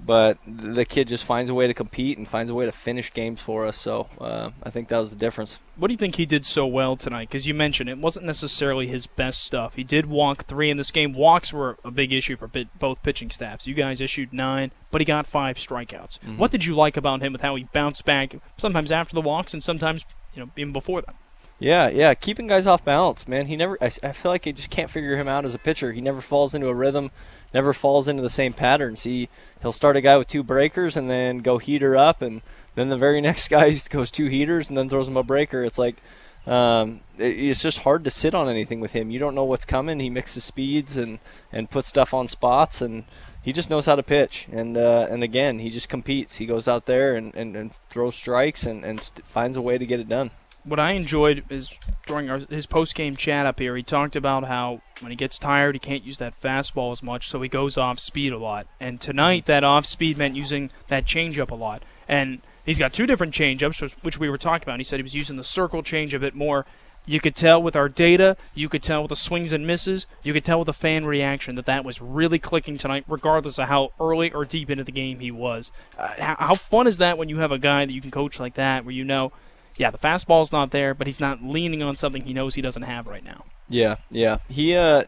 but 0.00 0.38
the 0.46 0.84
kid 0.84 1.08
just 1.08 1.24
finds 1.24 1.50
a 1.50 1.54
way 1.54 1.66
to 1.66 1.74
compete 1.74 2.18
and 2.18 2.28
finds 2.28 2.50
a 2.50 2.54
way 2.54 2.66
to 2.66 2.72
finish 2.72 3.12
games 3.12 3.40
for 3.40 3.66
us. 3.66 3.78
So 3.78 4.08
uh, 4.20 4.50
I 4.62 4.70
think 4.70 4.88
that 4.88 4.98
was 4.98 5.10
the 5.10 5.16
difference. 5.16 5.58
What 5.76 5.88
do 5.88 5.94
you 5.94 5.98
think 5.98 6.16
he 6.16 6.26
did 6.26 6.44
so 6.46 6.66
well 6.66 6.96
tonight? 6.96 7.28
Because 7.28 7.46
you 7.46 7.54
mentioned 7.54 7.88
it 7.88 7.98
wasn't 7.98 8.26
necessarily 8.26 8.86
his 8.86 9.06
best 9.06 9.42
stuff. 9.44 9.74
He 9.74 9.84
did 9.84 10.06
walk 10.06 10.46
three 10.46 10.70
in 10.70 10.76
this 10.76 10.90
game. 10.90 11.12
Walks 11.12 11.52
were 11.52 11.78
a 11.84 11.90
big 11.90 12.12
issue 12.12 12.36
for 12.36 12.46
bit, 12.46 12.78
both 12.78 13.02
pitching 13.02 13.30
staffs. 13.30 13.66
You 13.66 13.74
guys 13.74 14.00
issued 14.00 14.32
nine, 14.32 14.72
but 14.90 15.00
he 15.00 15.04
got 15.04 15.26
five 15.26 15.56
strikeouts. 15.56 16.18
What 16.36 16.50
did 16.50 16.64
you 16.64 16.74
like 16.74 16.96
about 16.96 17.22
him 17.22 17.32
with 17.32 17.42
how 17.42 17.54
he 17.56 17.64
bounced 17.72 18.04
back, 18.04 18.36
sometimes 18.56 18.92
after 18.92 19.14
the 19.14 19.20
walks 19.20 19.52
and 19.52 19.62
sometimes 19.62 20.04
you 20.34 20.42
know 20.42 20.50
even 20.56 20.72
before 20.72 21.02
them? 21.02 21.14
Yeah, 21.60 21.88
yeah, 21.88 22.14
keeping 22.14 22.48
guys 22.48 22.66
off 22.66 22.84
balance, 22.84 23.28
man. 23.28 23.46
He 23.46 23.56
never. 23.56 23.78
I, 23.80 23.86
I 24.02 24.12
feel 24.12 24.32
like 24.32 24.46
I 24.46 24.52
just 24.52 24.70
can't 24.70 24.90
figure 24.90 25.16
him 25.16 25.28
out 25.28 25.44
as 25.44 25.54
a 25.54 25.58
pitcher. 25.58 25.92
He 25.92 26.00
never 26.00 26.20
falls 26.20 26.52
into 26.52 26.68
a 26.68 26.74
rhythm, 26.74 27.12
never 27.52 27.72
falls 27.72 28.08
into 28.08 28.22
the 28.22 28.30
same 28.30 28.52
patterns. 28.52 29.04
He 29.04 29.28
he'll 29.62 29.72
start 29.72 29.96
a 29.96 30.00
guy 30.00 30.16
with 30.16 30.26
two 30.26 30.42
breakers 30.42 30.96
and 30.96 31.08
then 31.08 31.38
go 31.38 31.58
heater 31.58 31.96
up, 31.96 32.22
and 32.22 32.42
then 32.74 32.88
the 32.88 32.98
very 32.98 33.20
next 33.22 33.48
guy 33.48 33.72
goes 33.90 34.10
two 34.10 34.26
heaters 34.26 34.68
and 34.68 34.76
then 34.76 34.88
throws 34.88 35.06
him 35.06 35.16
a 35.16 35.22
breaker. 35.22 35.62
It's 35.62 35.78
like 35.78 35.96
um, 36.44 37.00
it, 37.18 37.38
it's 37.38 37.62
just 37.62 37.78
hard 37.78 38.02
to 38.04 38.10
sit 38.10 38.34
on 38.34 38.48
anything 38.48 38.80
with 38.80 38.92
him. 38.92 39.10
You 39.10 39.20
don't 39.20 39.36
know 39.36 39.44
what's 39.44 39.64
coming. 39.64 40.00
He 40.00 40.10
mixes 40.10 40.44
speeds 40.44 40.96
and 40.96 41.20
and 41.52 41.70
puts 41.70 41.88
stuff 41.88 42.12
on 42.12 42.28
spots 42.28 42.82
and. 42.82 43.04
He 43.42 43.52
just 43.52 43.68
knows 43.68 43.84
how 43.84 43.94
to 43.94 44.02
pitch, 44.02 44.48
and 44.50 44.74
uh, 44.74 45.06
and 45.10 45.22
again, 45.22 45.58
he 45.58 45.68
just 45.68 45.90
competes. 45.90 46.36
He 46.36 46.46
goes 46.46 46.66
out 46.66 46.86
there 46.86 47.14
and, 47.14 47.34
and, 47.34 47.54
and 47.54 47.72
throws 47.90 48.16
strikes 48.16 48.64
and, 48.64 48.82
and 48.82 48.98
finds 49.22 49.58
a 49.58 49.60
way 49.60 49.76
to 49.76 49.84
get 49.84 50.00
it 50.00 50.08
done. 50.08 50.30
What 50.64 50.80
I 50.80 50.92
enjoyed 50.92 51.44
is 51.50 51.72
during 52.06 52.30
our, 52.30 52.38
his 52.38 52.66
post 52.66 52.94
game 52.94 53.16
chat 53.16 53.46
up 53.46 53.58
here, 53.58 53.76
he 53.76 53.82
talked 53.82 54.16
about 54.16 54.44
how 54.44 54.80
when 55.00 55.10
he 55.10 55.16
gets 55.16 55.38
tired, 55.38 55.74
he 55.74 55.78
can't 55.78 56.04
use 56.04 56.18
that 56.18 56.40
fastball 56.40 56.92
as 56.92 57.02
much, 57.02 57.28
so 57.28 57.40
he 57.42 57.48
goes 57.48 57.76
off 57.76 57.98
speed 57.98 58.32
a 58.32 58.38
lot. 58.38 58.66
And 58.80 59.00
tonight, 59.00 59.46
that 59.46 59.64
off 59.64 59.86
speed 59.86 60.16
meant 60.16 60.36
using 60.36 60.70
that 60.88 61.04
changeup 61.04 61.50
a 61.50 61.54
lot. 61.54 61.82
And 62.08 62.40
he's 62.64 62.78
got 62.78 62.92
two 62.92 63.06
different 63.06 63.34
changeups, 63.34 63.80
which, 63.80 63.92
which 64.02 64.18
we 64.18 64.30
were 64.30 64.38
talking 64.38 64.64
about. 64.64 64.80
He 64.80 64.84
said 64.84 64.98
he 64.98 65.02
was 65.02 65.14
using 65.14 65.36
the 65.36 65.44
circle 65.44 65.82
change 65.82 66.14
a 66.14 66.18
bit 66.18 66.34
more. 66.34 66.64
You 67.06 67.20
could 67.20 67.36
tell 67.36 67.62
with 67.62 67.76
our 67.76 67.90
data, 67.90 68.38
you 68.54 68.70
could 68.70 68.82
tell 68.82 69.02
with 69.02 69.10
the 69.10 69.16
swings 69.16 69.52
and 69.52 69.66
misses, 69.66 70.06
you 70.22 70.32
could 70.32 70.44
tell 70.44 70.60
with 70.60 70.66
the 70.66 70.72
fan 70.72 71.04
reaction 71.04 71.54
that 71.56 71.66
that 71.66 71.84
was 71.84 72.00
really 72.00 72.38
clicking 72.38 72.78
tonight, 72.78 73.04
regardless 73.06 73.58
of 73.58 73.68
how 73.68 73.90
early 74.00 74.32
or 74.32 74.46
deep 74.46 74.70
into 74.70 74.84
the 74.84 74.92
game 74.92 75.20
he 75.20 75.30
was. 75.30 75.70
Uh, 75.98 76.08
how, 76.18 76.36
how 76.38 76.54
fun 76.54 76.86
is 76.86 76.96
that 76.96 77.18
when 77.18 77.28
you 77.28 77.40
have 77.40 77.52
a 77.52 77.58
guy 77.58 77.84
that 77.84 77.92
you 77.92 78.00
can 78.00 78.10
coach 78.10 78.40
like 78.40 78.54
that, 78.54 78.86
where 78.86 78.94
you 78.94 79.04
know 79.04 79.32
yeah, 79.76 79.90
the 79.90 79.98
fastball's 79.98 80.52
not 80.52 80.70
there, 80.70 80.94
but 80.94 81.06
he's 81.06 81.20
not 81.20 81.42
leaning 81.42 81.82
on 81.82 81.96
something 81.96 82.22
he 82.22 82.32
knows 82.32 82.54
he 82.54 82.62
doesn't 82.62 82.82
have 82.82 83.06
right 83.06 83.24
now. 83.24 83.44
Yeah, 83.68 83.96
yeah. 84.10 84.38
He 84.48 84.74
uh, 84.74 85.04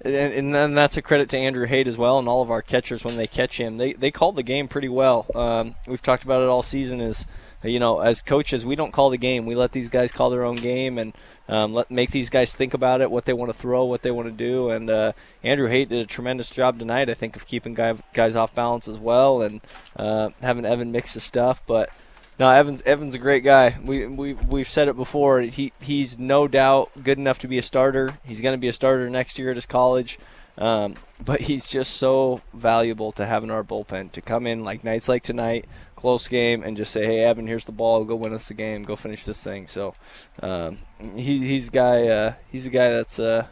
and, 0.00 0.14
and 0.14 0.54
then 0.54 0.74
that's 0.74 0.96
a 0.96 1.02
credit 1.02 1.28
to 1.30 1.38
Andrew 1.38 1.66
Haight 1.66 1.88
as 1.88 1.96
well, 1.96 2.18
and 2.18 2.28
all 2.28 2.42
of 2.42 2.50
our 2.50 2.62
catchers 2.62 3.04
when 3.04 3.16
they 3.16 3.26
catch 3.26 3.58
him, 3.58 3.78
they 3.78 3.92
they 3.92 4.10
called 4.10 4.36
the 4.36 4.42
game 4.42 4.68
pretty 4.68 4.88
well. 4.88 5.26
Um, 5.34 5.74
we've 5.86 6.02
talked 6.02 6.24
about 6.24 6.42
it 6.42 6.48
all 6.48 6.62
season. 6.62 7.00
Is 7.00 7.26
you 7.64 7.80
know, 7.80 7.98
as 8.00 8.22
coaches, 8.22 8.64
we 8.64 8.76
don't 8.76 8.92
call 8.92 9.10
the 9.10 9.18
game. 9.18 9.44
We 9.46 9.56
let 9.56 9.72
these 9.72 9.88
guys 9.88 10.12
call 10.12 10.30
their 10.30 10.44
own 10.44 10.56
game 10.56 10.98
and 10.98 11.12
um, 11.48 11.74
let 11.74 11.90
make 11.90 12.12
these 12.12 12.30
guys 12.30 12.54
think 12.54 12.74
about 12.74 13.00
it, 13.00 13.10
what 13.10 13.24
they 13.24 13.32
want 13.32 13.50
to 13.50 13.58
throw, 13.58 13.84
what 13.84 14.02
they 14.02 14.12
want 14.12 14.28
to 14.28 14.32
do. 14.32 14.70
And 14.70 14.88
uh, 14.88 15.12
Andrew 15.42 15.66
Haight 15.66 15.88
did 15.88 16.00
a 16.00 16.06
tremendous 16.06 16.50
job 16.50 16.78
tonight. 16.78 17.10
I 17.10 17.14
think 17.14 17.34
of 17.34 17.46
keeping 17.46 17.74
guy, 17.74 17.94
guys 18.14 18.36
off 18.36 18.54
balance 18.54 18.86
as 18.86 18.98
well, 18.98 19.42
and 19.42 19.60
uh, 19.96 20.30
having 20.40 20.64
Evan 20.64 20.92
mix 20.92 21.14
his 21.14 21.24
stuff, 21.24 21.62
but. 21.66 21.90
No, 22.38 22.48
Evans. 22.50 22.82
Evans 22.82 23.14
a 23.14 23.18
great 23.18 23.42
guy. 23.42 23.76
We 23.82 24.06
we 24.06 24.34
we've 24.34 24.68
said 24.68 24.86
it 24.88 24.96
before. 24.96 25.40
He 25.40 25.72
he's 25.80 26.18
no 26.18 26.46
doubt 26.46 26.90
good 27.02 27.18
enough 27.18 27.40
to 27.40 27.48
be 27.48 27.58
a 27.58 27.62
starter. 27.62 28.18
He's 28.24 28.40
going 28.40 28.52
to 28.54 28.58
be 28.58 28.68
a 28.68 28.72
starter 28.72 29.10
next 29.10 29.38
year 29.38 29.50
at 29.50 29.56
his 29.56 29.66
college. 29.66 30.18
Um, 30.56 30.96
but 31.24 31.42
he's 31.42 31.66
just 31.66 31.94
so 31.94 32.40
valuable 32.52 33.12
to 33.12 33.26
have 33.26 33.44
in 33.44 33.50
our 33.50 33.62
bullpen 33.62 34.10
to 34.12 34.20
come 34.20 34.46
in 34.46 34.64
like 34.64 34.82
nights 34.82 35.08
like 35.08 35.22
tonight, 35.22 35.66
close 35.94 36.26
game, 36.28 36.62
and 36.62 36.76
just 36.76 36.92
say, 36.92 37.06
"Hey, 37.06 37.24
Evan, 37.24 37.46
here's 37.46 37.64
the 37.64 37.72
ball. 37.72 38.04
Go 38.04 38.16
win 38.16 38.34
us 38.34 38.48
the 38.48 38.54
game. 38.54 38.82
Go 38.82 38.96
finish 38.96 39.24
this 39.24 39.40
thing." 39.40 39.66
So, 39.66 39.94
um, 40.42 40.78
he 41.16 41.38
he's 41.46 41.68
a 41.68 41.72
guy. 41.72 42.06
Uh, 42.08 42.34
he's 42.50 42.66
a 42.66 42.70
guy 42.70 42.90
that's 42.90 43.18
uh, 43.18 43.46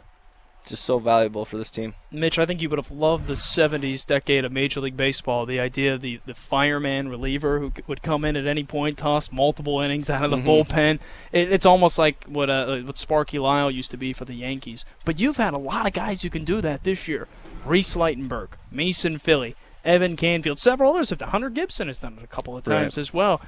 just 0.69 0.83
so 0.83 0.99
valuable 0.99 1.45
for 1.45 1.57
this 1.57 1.71
team. 1.71 1.93
Mitch, 2.11 2.37
I 2.39 2.45
think 2.45 2.61
you 2.61 2.69
would 2.69 2.79
have 2.79 2.91
loved 2.91 3.27
the 3.27 3.33
70s 3.33 4.05
decade 4.05 4.45
of 4.45 4.51
Major 4.51 4.79
League 4.81 4.97
Baseball. 4.97 5.45
The 5.45 5.59
idea 5.59 5.93
of 5.95 6.01
the, 6.01 6.19
the 6.25 6.33
fireman 6.33 7.09
reliever 7.09 7.59
who 7.59 7.71
would 7.87 8.01
come 8.01 8.23
in 8.25 8.35
at 8.35 8.47
any 8.47 8.63
point, 8.63 8.97
toss 8.97 9.31
multiple 9.31 9.79
innings 9.81 10.09
out 10.09 10.23
of 10.23 10.31
the 10.31 10.37
Mhm. 10.37 10.45
bullpen. 10.45 10.99
It, 11.31 11.51
it's 11.51 11.65
almost 11.65 11.97
like 11.97 12.23
what 12.25 12.49
uh, 12.49 12.77
what 12.79 12.97
Sparky 12.97 13.39
Lyle 13.39 13.69
used 13.71 13.91
to 13.91 13.97
be 13.97 14.13
for 14.13 14.25
the 14.25 14.33
Yankees. 14.35 14.85
But 15.05 15.19
you've 15.19 15.37
had 15.37 15.53
a 15.53 15.59
lot 15.59 15.85
of 15.87 15.93
guys 15.93 16.21
who 16.21 16.29
can 16.29 16.43
do 16.43 16.61
that 16.61 16.83
this 16.83 17.07
year. 17.07 17.27
Reese 17.65 17.95
Ligtenberg, 17.95 18.49
Mason 18.71 19.17
Philly, 19.17 19.55
Evan 19.83 20.15
Canfield, 20.15 20.59
several 20.59 20.93
others 20.93 21.09
have 21.09 21.19
done. 21.19 21.29
Hunter 21.29 21.49
Gibson 21.49 21.87
has 21.87 21.97
done 21.97 22.17
it 22.17 22.23
a 22.23 22.27
couple 22.27 22.55
of 22.57 22.63
times 22.63 22.97
Right. 22.97 23.01
as 23.01 23.13
well. 23.13 23.41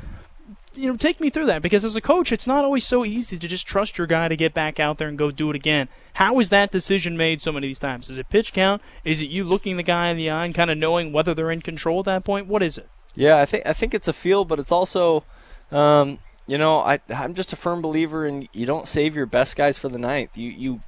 You 0.74 0.90
know, 0.90 0.98
take 0.98 1.20
me 1.20 1.30
through 1.30 1.46
that 1.48 1.62
because 1.62 1.84
as 1.84 1.96
a 1.96 2.02
coach, 2.02 2.32
it's 2.32 2.48
not 2.48 2.64
always 2.64 2.86
so 2.86 3.04
easy 3.04 3.38
to 3.38 3.48
just 3.48 3.66
trust 3.66 3.98
your 3.98 4.08
guy 4.08 4.28
to 4.28 4.36
get 4.36 4.54
back 4.54 4.80
out 4.80 4.98
there 4.98 5.08
and 5.08 5.18
go 5.18 5.32
do 5.32 5.50
it 5.50 5.56
again. 5.56 5.90
How 6.14 6.40
is 6.40 6.50
that 6.50 6.72
decision 6.72 7.18
made 7.18 7.42
so 7.42 7.52
many 7.52 7.68
of 7.68 7.70
these 7.70 7.80
times? 7.80 8.10
Is 8.10 8.18
it 8.18 8.30
pitch 8.30 8.54
count? 8.54 8.82
Is 9.04 9.22
it 9.22 9.30
you 9.30 9.44
looking 9.44 9.78
the 9.78 9.84
guy 9.84 10.10
in 10.10 10.18
the 10.18 10.30
eye 10.30 10.46
and 10.46 10.54
kind 10.54 10.70
of 10.70 10.78
knowing 10.78 11.12
whether 11.12 11.34
they're 11.34 11.52
in 11.52 11.62
control 11.62 12.00
at 12.00 12.06
that 12.06 12.24
point? 12.24 12.48
What 12.48 12.62
is 12.62 12.78
it? 12.78 12.88
Yeah, 13.16 13.38
I 13.38 13.46
think 13.46 13.66
I 13.66 13.74
think 13.74 13.94
it's 13.94 14.08
a 14.08 14.14
feel, 14.14 14.46
but 14.46 14.60
it's 14.60 14.72
also, 14.72 15.24
um, 15.72 16.20
you 16.48 16.58
know, 16.58 16.80
I 16.80 17.00
I'm 17.10 17.34
just 17.34 17.52
a 17.52 17.56
firm 17.56 17.82
believer 17.82 18.26
in 18.26 18.48
you 18.54 18.66
don't 18.66 18.88
save 18.88 19.16
your 19.16 19.26
best 19.26 19.56
guys 19.56 19.78
for 19.78 19.90
the 19.90 19.98
ninth. 19.98 20.38
You 20.38 20.50
you 20.50 20.82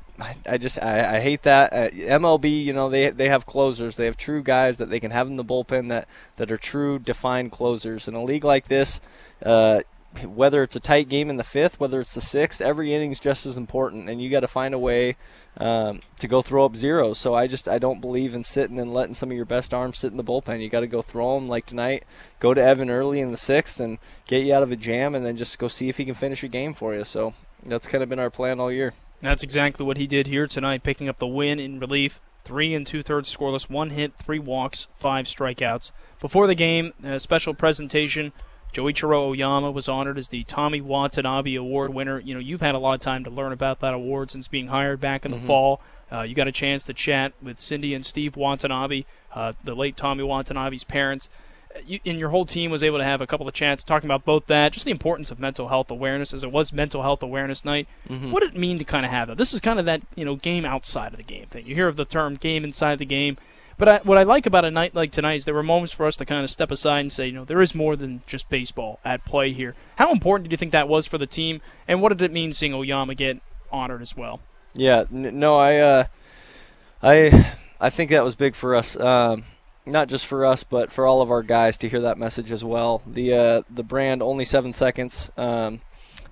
I, 0.46 0.58
just 0.58 0.82
I, 0.82 1.18
I 1.18 1.20
hate 1.20 1.44
that 1.44 1.74
uh, 1.74 1.90
MLB. 1.90 2.64
You 2.64 2.74
know 2.74 2.90
they 2.90 3.10
they 3.10 3.30
have 3.30 3.46
closers. 3.46 3.96
They 3.96 4.06
have 4.06 4.18
true 4.18 4.44
guys 4.44 4.78
that 4.78 4.90
they 4.90 5.00
can 5.00 5.12
have 5.12 5.28
in 5.28 5.38
the 5.38 5.46
bullpen 5.46 5.90
that 5.90 6.08
that 6.38 6.52
are 6.52 6.58
true 6.58 7.00
defined 7.00 7.52
closers. 7.52 8.08
In 8.08 8.14
a 8.14 8.24
league 8.24 8.44
like 8.44 8.68
this, 8.68 9.02
uh, 9.46 9.82
whether 10.24 10.62
it's 10.62 10.76
a 10.76 10.80
tight 10.80 11.10
game 11.10 11.30
in 11.30 11.38
the 11.38 11.44
fifth, 11.44 11.80
whether 11.80 12.02
it's 12.02 12.14
the 12.14 12.22
sixth, 12.22 12.62
every 12.62 12.94
inning's 12.94 13.20
just 13.20 13.46
as 13.46 13.58
important, 13.58 14.10
and 14.10 14.22
you 14.22 14.30
got 14.30 14.42
to 14.42 14.48
find 14.48 14.74
a 14.74 14.80
way 14.80 15.16
um, 15.58 16.02
to 16.20 16.28
go 16.28 16.42
throw 16.42 16.66
up 16.66 16.76
zeros. 16.76 17.18
So 17.18 17.34
I 17.34 17.48
just 17.48 17.68
I 17.68 17.80
don't 17.80 18.02
believe 18.02 18.34
in 18.34 18.44
sitting 18.44 18.80
and 18.80 18.94
letting 18.94 19.16
some 19.16 19.32
of 19.32 19.36
your 19.36 19.46
best 19.46 19.74
arms 19.74 20.00
sit 20.00 20.12
in 20.12 20.18
the 20.18 20.24
bullpen. 20.24 20.62
You 20.62 20.70
got 20.70 20.82
to 20.82 20.88
go 20.88 21.02
throw 21.02 21.36
them 21.36 21.48
like 21.48 21.66
tonight. 21.66 22.04
Go 22.40 22.54
to 22.54 22.62
Evan 22.62 22.90
early 22.90 23.20
in 23.20 23.32
the 23.32 23.38
sixth 23.38 23.80
and 23.80 23.98
get 24.28 24.46
you 24.46 24.54
out 24.54 24.64
of 24.64 24.72
a 24.72 24.76
jam, 24.76 25.16
and 25.16 25.26
then 25.26 25.38
just 25.38 25.58
go 25.58 25.68
see 25.68 25.90
if 25.90 25.98
he 25.98 26.06
can 26.06 26.14
finish 26.14 26.44
a 26.44 26.48
game 26.48 26.74
for 26.74 26.94
you. 26.94 27.06
So 27.06 27.34
that's 27.66 27.88
kind 27.88 28.04
of 28.04 28.10
been 28.10 28.20
our 28.20 28.30
plan 28.30 28.60
all 28.60 28.72
year. 28.72 28.94
That's 29.22 29.44
exactly 29.44 29.86
what 29.86 29.98
he 29.98 30.08
did 30.08 30.28
here 30.28 30.48
tonight, 30.48 30.84
picking 30.84 31.08
up 31.08 31.18
the 31.20 31.28
win 31.28 31.60
in 31.60 31.80
relief. 31.80 32.20
Three 32.44 32.74
and 32.74 32.88
two 32.88 33.04
thirds 33.04 33.36
scoreless, 33.36 33.70
one 33.70 33.92
hit, 33.92 34.14
three 34.16 34.40
walks, 34.40 34.88
five 34.98 35.26
strikeouts. 35.28 35.92
Before 36.20 36.48
the 36.48 36.56
game, 36.56 36.94
a 37.04 37.20
special 37.20 37.54
presentation. 37.54 38.32
Joichiro 38.74 39.28
Oyama 39.28 39.70
was 39.70 39.90
honored 39.90 40.18
as 40.18 40.30
the 40.30 40.44
Tommy 40.46 40.80
Watanabe 40.80 41.56
Award 41.56 41.94
winner. 41.94 42.20
You 42.20 42.34
know, 42.34 42.40
you've 42.40 42.62
had 42.62 42.74
a 42.74 42.80
lot 42.80 42.94
of 42.96 43.02
time 43.02 43.24
to 43.26 43.30
learn 43.30 43.52
about 43.52 43.82
that 43.82 43.94
award 43.94 44.32
since 44.32 44.48
being 44.48 44.70
hired 44.70 45.02
back 45.02 45.26
in 45.26 45.32
the 45.32 45.38
Mhm. 45.38 45.46
fall. 45.46 45.82
Uh, 46.12 46.22
you 46.22 46.34
got 46.36 46.48
a 46.48 46.54
chance 46.54 46.84
to 46.86 46.94
chat 46.94 47.34
with 47.42 47.60
Cindy 47.60 47.94
and 47.94 48.06
Steve 48.06 48.36
Watanabe, 48.38 49.04
uh, 49.36 49.54
the 49.64 49.76
late 49.76 49.98
Tommy 49.98 50.24
Watanabe's 50.24 50.84
parents. 50.86 51.30
You, 51.86 52.00
and 52.06 52.18
your 52.20 52.30
whole 52.30 52.46
team 52.46 52.70
was 52.72 52.84
able 52.84 52.98
to 53.00 53.04
have 53.04 53.22
a 53.22 53.28
couple 53.28 53.48
of 53.48 53.54
chats 53.54 53.84
talking 53.84 54.08
about 54.08 54.24
both 54.26 54.46
that, 54.48 54.74
just 54.74 54.86
the 54.86 54.92
importance 54.92 55.32
of 55.32 55.40
mental 55.40 55.68
health 55.70 55.90
awareness, 55.92 56.34
as 56.34 56.44
it 56.44 56.52
was 56.52 56.72
Mental 56.74 57.02
Health 57.02 57.24
Awareness 57.24 57.64
Night. 57.66 57.88
Mhm. 58.10 58.32
What 58.32 58.42
did 58.42 58.54
it 58.56 58.60
mean 58.60 58.78
to 58.80 58.84
kind 58.84 59.06
of 59.06 59.12
have 59.12 59.28
that? 59.30 59.38
This 59.38 59.54
is 59.54 59.60
kind 59.62 59.80
of 59.80 59.86
that 59.86 60.02
you 60.16 60.26
know 60.26 60.36
game 60.36 60.66
outside 60.66 61.12
of 61.14 61.18
the 61.18 61.24
game 61.24 61.46
thing. 61.46 61.66
You 61.66 61.76
hear 61.76 61.88
of 61.88 61.96
the 61.96 62.06
term 62.06 62.36
game 62.36 62.64
inside 62.64 63.00
the 63.00 63.06
game, 63.06 63.38
but 63.78 63.88
I, 63.88 63.98
what 64.04 64.18
I 64.18 64.24
like 64.24 64.46
about 64.46 64.66
a 64.66 64.72
night 64.72 64.94
like 64.94 65.12
tonight 65.12 65.36
is 65.36 65.46
there 65.46 65.54
were 65.54 65.64
moments 65.64 65.94
for 65.94 66.06
us 66.06 66.18
to 66.18 66.26
kind 66.26 66.44
of 66.44 66.50
step 66.50 66.72
aside 66.72 67.00
and 67.00 67.12
say, 67.12 67.28
you 67.28 67.34
know, 67.34 67.46
there 67.46 67.62
is 67.62 67.74
more 67.74 67.96
than 67.96 68.22
just 68.28 68.50
baseball 68.50 69.00
at 69.06 69.26
play 69.26 69.52
here. 69.54 69.76
How 69.96 70.12
important 70.12 70.50
do 70.50 70.54
you 70.54 70.58
think 70.58 70.72
that 70.74 70.88
was 70.88 71.06
for 71.08 71.18
the 71.18 71.26
team, 71.28 71.62
and 71.88 72.02
what 72.02 72.10
did 72.10 72.22
it 72.22 72.32
mean 72.32 72.52
seeing 72.54 72.74
Oyama 72.74 73.16
get 73.16 73.42
honored 73.72 74.02
as 74.02 74.16
well? 74.16 74.40
Yeah, 74.74 75.06
n- 75.12 75.40
no, 75.40 75.58
I, 75.58 75.78
uh, 75.78 76.04
I, 77.02 77.54
I 77.80 77.90
think 77.90 78.12
that 78.12 78.24
was 78.24 78.36
big 78.36 78.56
for 78.56 78.76
us. 78.76 78.96
Um, 79.00 79.44
not 79.86 80.08
just 80.08 80.26
for 80.26 80.46
us, 80.46 80.64
but 80.64 80.92
for 80.92 81.06
all 81.06 81.22
of 81.22 81.32
our 81.32 81.44
guys 81.44 81.78
to 81.80 81.90
hear 81.90 82.02
that 82.02 82.18
message 82.18 82.52
as 82.52 82.64
well. 82.64 83.02
The 83.06 83.34
uh, 83.34 83.62
the 83.70 83.84
brand 83.84 84.22
only 84.22 84.46
seven 84.46 84.74
seconds. 84.74 85.32
Um, 85.38 85.82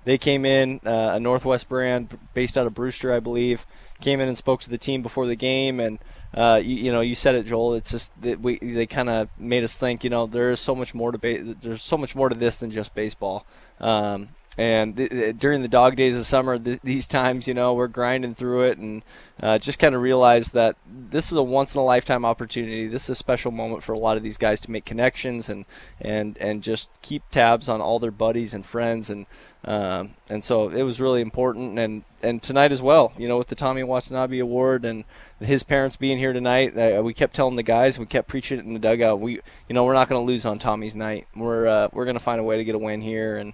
they 0.04 0.18
came 0.18 0.46
in 0.46 0.80
uh, 0.84 1.12
a 1.14 1.20
Northwest 1.20 1.68
brand 1.68 2.18
based 2.32 2.56
out 2.56 2.66
of 2.66 2.74
Brewster, 2.74 3.12
I 3.12 3.20
believe. 3.20 3.66
Came 4.00 4.20
in 4.20 4.28
and 4.28 4.36
spoke 4.36 4.62
to 4.62 4.70
the 4.70 4.78
team 4.78 5.02
before 5.02 5.26
the 5.26 5.36
game, 5.36 5.78
and 5.78 5.98
uh, 6.32 6.60
you, 6.62 6.76
you 6.76 6.92
know, 6.92 7.00
you 7.00 7.14
said 7.14 7.34
it, 7.34 7.46
Joel. 7.46 7.74
It's 7.74 7.90
just 7.90 8.22
that 8.22 8.40
we 8.40 8.58
they 8.58 8.86
kind 8.86 9.10
of 9.10 9.28
made 9.38 9.62
us 9.64 9.76
think. 9.76 10.04
You 10.04 10.10
know, 10.10 10.26
there 10.26 10.50
is 10.50 10.60
so 10.60 10.74
much 10.74 10.94
more 10.94 11.12
to 11.12 11.18
ba- 11.18 11.54
there's 11.60 11.82
so 11.82 11.98
much 11.98 12.14
more 12.14 12.28
to 12.28 12.34
this 12.34 12.56
than 12.56 12.70
just 12.70 12.94
baseball. 12.94 13.44
Um, 13.78 14.30
and 14.58 14.96
th- 14.96 15.10
th- 15.10 15.36
during 15.38 15.62
the 15.62 15.68
dog 15.68 15.96
days 15.96 16.16
of 16.16 16.26
summer, 16.26 16.58
th- 16.58 16.80
these 16.82 17.06
times, 17.06 17.46
you 17.46 17.54
know, 17.54 17.72
we're 17.72 17.88
grinding 17.88 18.34
through 18.34 18.62
it 18.62 18.78
and 18.78 19.02
uh, 19.42 19.58
just 19.58 19.78
kind 19.78 19.94
of 19.94 20.02
realize 20.02 20.50
that 20.50 20.76
this 20.86 21.30
is 21.30 21.38
a 21.38 21.42
once 21.42 21.74
in 21.74 21.80
a 21.80 21.84
lifetime 21.84 22.24
opportunity. 22.24 22.86
This 22.86 23.04
is 23.04 23.10
a 23.10 23.14
special 23.14 23.52
moment 23.52 23.82
for 23.82 23.92
a 23.92 23.98
lot 23.98 24.16
of 24.16 24.22
these 24.22 24.36
guys 24.36 24.60
to 24.62 24.70
make 24.70 24.84
connections 24.84 25.48
and 25.48 25.64
and 26.00 26.36
and 26.38 26.62
just 26.62 26.90
keep 27.00 27.22
tabs 27.30 27.68
on 27.68 27.80
all 27.80 27.98
their 27.98 28.10
buddies 28.10 28.52
and 28.52 28.66
friends 28.66 29.08
and 29.08 29.26
um, 29.64 30.14
and 30.30 30.42
so 30.42 30.68
it 30.70 30.82
was 30.82 31.00
really 31.00 31.20
important 31.20 31.78
and 31.78 32.04
and 32.22 32.42
tonight 32.42 32.72
as 32.72 32.80
well. 32.80 33.12
You 33.18 33.28
know, 33.28 33.38
with 33.38 33.48
the 33.48 33.54
Tommy 33.54 33.82
Watanabe 33.82 34.38
Award 34.38 34.84
and 34.84 35.04
his 35.38 35.62
parents 35.62 35.96
being 35.96 36.18
here 36.18 36.32
tonight, 36.32 36.76
uh, 36.76 37.02
we 37.02 37.12
kept 37.14 37.34
telling 37.34 37.56
the 37.56 37.62
guys, 37.62 37.98
we 37.98 38.06
kept 38.06 38.28
preaching 38.28 38.58
it 38.58 38.64
in 38.64 38.72
the 38.72 38.78
dugout. 38.78 39.20
We 39.20 39.40
you 39.68 39.74
know 39.74 39.84
we're 39.84 39.94
not 39.94 40.08
going 40.08 40.20
to 40.20 40.26
lose 40.26 40.46
on 40.46 40.58
Tommy's 40.58 40.94
night. 40.94 41.28
We're 41.36 41.66
uh, 41.66 41.88
we're 41.92 42.04
going 42.06 42.16
to 42.16 42.20
find 42.20 42.40
a 42.40 42.44
way 42.44 42.56
to 42.56 42.64
get 42.64 42.74
a 42.74 42.78
win 42.78 43.00
here 43.00 43.36
and. 43.36 43.52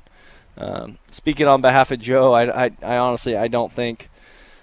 Um, 0.59 0.99
speaking 1.11 1.47
on 1.47 1.61
behalf 1.61 1.91
of 1.91 2.01
Joe, 2.01 2.33
I, 2.33 2.67
I, 2.67 2.71
I 2.83 2.97
honestly 2.97 3.37
I 3.37 3.49
don't 3.49 3.73
think 3.73 4.09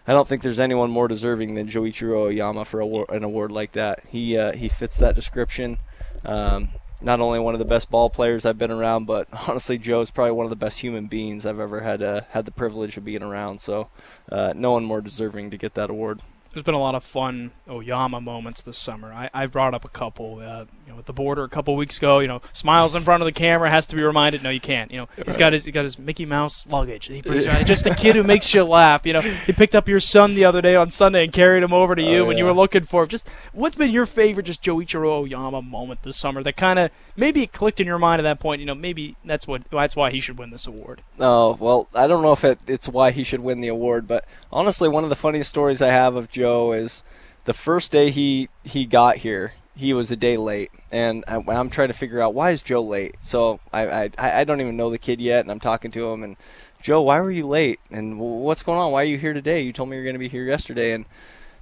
I 0.07 0.13
don't 0.13 0.27
think 0.27 0.41
there's 0.41 0.59
anyone 0.59 0.89
more 0.89 1.07
deserving 1.07 1.55
than 1.55 1.67
Joichiro 1.67 2.27
Oyama 2.27 2.65
for 2.65 2.79
award, 2.79 3.09
an 3.09 3.23
award 3.23 3.51
like 3.51 3.73
that. 3.73 4.03
He 4.09 4.37
uh, 4.37 4.53
he 4.53 4.69
fits 4.69 4.97
that 4.97 5.15
description. 5.15 5.77
Um, 6.25 6.69
not 7.01 7.19
only 7.19 7.39
one 7.39 7.53
of 7.53 7.59
the 7.59 7.65
best 7.65 7.91
ball 7.91 8.09
players 8.09 8.45
I've 8.45 8.57
been 8.57 8.71
around, 8.71 9.05
but 9.05 9.27
honestly, 9.47 9.77
Joe 9.77 10.01
is 10.01 10.11
probably 10.11 10.31
one 10.31 10.45
of 10.45 10.49
the 10.49 10.55
best 10.55 10.79
human 10.79 11.07
beings 11.07 11.45
I've 11.45 11.59
ever 11.59 11.81
had 11.81 12.01
uh, 12.01 12.21
had 12.31 12.45
the 12.45 12.51
privilege 12.51 12.97
of 12.97 13.05
being 13.05 13.23
around. 13.23 13.61
So, 13.61 13.89
uh, 14.31 14.53
no 14.55 14.71
one 14.71 14.85
more 14.85 15.01
deserving 15.01 15.51
to 15.51 15.57
get 15.57 15.73
that 15.75 15.89
award. 15.89 16.21
There's 16.53 16.63
been 16.63 16.75
a 16.75 16.79
lot 16.79 16.93
of 16.95 17.03
fun 17.03 17.51
Oyama 17.67 18.21
moments 18.21 18.61
this 18.61 18.77
summer. 18.77 19.11
I, 19.11 19.29
I 19.33 19.47
brought 19.47 19.73
up 19.73 19.85
a 19.85 19.89
couple. 19.89 20.39
Uh, 20.39 20.65
you 20.85 20.93
know, 20.93 20.99
at 20.99 21.05
the 21.05 21.13
border 21.13 21.43
a 21.43 21.49
couple 21.49 21.75
weeks 21.75 21.97
ago. 21.97 22.19
You 22.19 22.27
know, 22.27 22.41
smiles 22.51 22.95
in 22.95 23.03
front 23.03 23.21
of 23.23 23.25
the 23.25 23.31
camera 23.31 23.69
has 23.69 23.85
to 23.87 23.95
be 23.95 24.03
reminded. 24.03 24.43
No, 24.43 24.49
you 24.49 24.59
can't. 24.59 24.91
You 24.91 24.99
know, 24.99 25.07
he's 25.25 25.37
got 25.37 25.53
his 25.53 25.65
he 25.65 25.71
got 25.71 25.83
his 25.83 25.97
Mickey 25.97 26.25
Mouse 26.25 26.67
luggage. 26.67 27.07
And 27.07 27.15
he 27.15 27.21
brings 27.21 27.45
around 27.45 27.65
just 27.65 27.83
the 27.83 27.95
kid 27.95 28.15
who 28.15 28.23
makes 28.23 28.53
you 28.53 28.63
laugh. 28.63 29.05
You 29.05 29.13
know, 29.13 29.21
he 29.21 29.53
picked 29.53 29.75
up 29.75 29.87
your 29.87 29.99
son 29.99 30.35
the 30.35 30.45
other 30.45 30.61
day 30.61 30.75
on 30.75 30.91
Sunday 30.91 31.23
and 31.23 31.33
carried 31.33 31.63
him 31.63 31.73
over 31.73 31.95
to 31.95 32.01
you 32.01 32.19
Oh, 32.19 32.25
when 32.25 32.37
you 32.37 32.45
were 32.45 32.53
looking 32.53 32.83
for 32.83 33.03
him. 33.03 33.09
Just 33.09 33.27
what's 33.53 33.75
been 33.75 33.91
your 33.91 34.05
favorite 34.05 34.45
just 34.45 34.61
Joichiro 34.61 35.21
Oyama 35.21 35.61
moment 35.61 36.03
this 36.03 36.17
summer 36.17 36.43
that 36.43 36.57
kind 36.57 36.79
of 36.79 36.91
maybe 37.15 37.41
it 37.41 37.51
clicked 37.51 37.79
in 37.79 37.87
your 37.87 37.99
mind 37.99 38.19
at 38.19 38.23
that 38.23 38.39
point. 38.39 38.59
You 38.59 38.65
know, 38.65 38.75
maybe 38.75 39.15
that's 39.25 39.47
what 39.47 39.63
that's 39.71 39.95
why 39.95 40.11
he 40.11 40.19
should 40.19 40.37
win 40.37 40.49
this 40.51 40.67
award. 40.67 41.01
Oh 41.19 41.57
well, 41.59 41.87
I 41.95 42.07
don't 42.07 42.21
know 42.21 42.33
if 42.33 42.43
it, 42.43 42.59
it's 42.67 42.87
why 42.87 43.11
he 43.11 43.23
should 43.23 43.39
win 43.39 43.61
the 43.61 43.67
award, 43.69 44.07
but 44.07 44.25
honestly, 44.51 44.89
one 44.89 45.03
of 45.03 45.09
the 45.09 45.15
funniest 45.15 45.49
stories 45.49 45.81
I 45.81 45.89
have 45.89 46.15
of 46.15 46.29
Joe 46.29 46.42
is 46.73 47.03
the 47.45 47.53
first 47.53 47.91
day 47.91 48.11
he 48.11 48.49
he 48.63 48.85
got 48.85 49.17
here. 49.17 49.53
He 49.75 49.93
was 49.93 50.11
a 50.11 50.15
day 50.15 50.37
late, 50.37 50.69
and 50.91 51.23
I, 51.27 51.43
I'm 51.47 51.69
trying 51.69 51.87
to 51.87 51.95
figure 51.95 52.21
out 52.21 52.35
why 52.35 52.51
is 52.51 52.61
Joe 52.61 52.81
late. 52.81 53.15
So 53.23 53.59
I, 53.71 54.11
I 54.17 54.41
I 54.41 54.43
don't 54.43 54.61
even 54.61 54.77
know 54.77 54.89
the 54.89 54.99
kid 54.99 55.19
yet, 55.19 55.41
and 55.41 55.51
I'm 55.51 55.59
talking 55.59 55.89
to 55.91 56.09
him, 56.09 56.23
and 56.23 56.37
Joe, 56.83 57.01
why 57.01 57.21
were 57.21 57.31
you 57.31 57.47
late? 57.47 57.79
And 57.89 58.19
what's 58.19 58.61
going 58.61 58.77
on? 58.77 58.91
Why 58.91 59.03
are 59.03 59.05
you 59.05 59.17
here 59.17 59.33
today? 59.33 59.61
You 59.61 59.71
told 59.71 59.89
me 59.89 59.95
you 59.95 60.01
were 60.01 60.05
going 60.05 60.15
to 60.15 60.19
be 60.19 60.27
here 60.27 60.43
yesterday, 60.43 60.91
and 60.91 61.05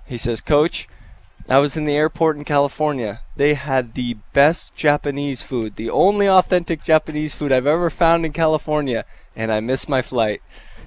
he 0.03 0.17
says, 0.17 0.41
Coach, 0.41 0.89
I 1.47 1.59
was 1.59 1.77
in 1.77 1.85
the 1.85 1.95
airport 1.95 2.37
in 2.37 2.43
California. 2.43 3.21
They 3.35 3.53
had 3.53 3.93
the 3.93 4.15
best 4.33 4.75
Japanese 4.75 5.43
food, 5.43 5.75
the 5.75 5.91
only 5.91 6.27
authentic 6.27 6.83
Japanese 6.83 7.35
food 7.35 7.51
I've 7.51 7.67
ever 7.67 7.89
found 7.89 8.25
in 8.25 8.33
California, 8.33 9.05
and 9.35 9.51
I 9.51 9.59
missed 9.59 9.87
my 9.87 10.01
flight. 10.01 10.41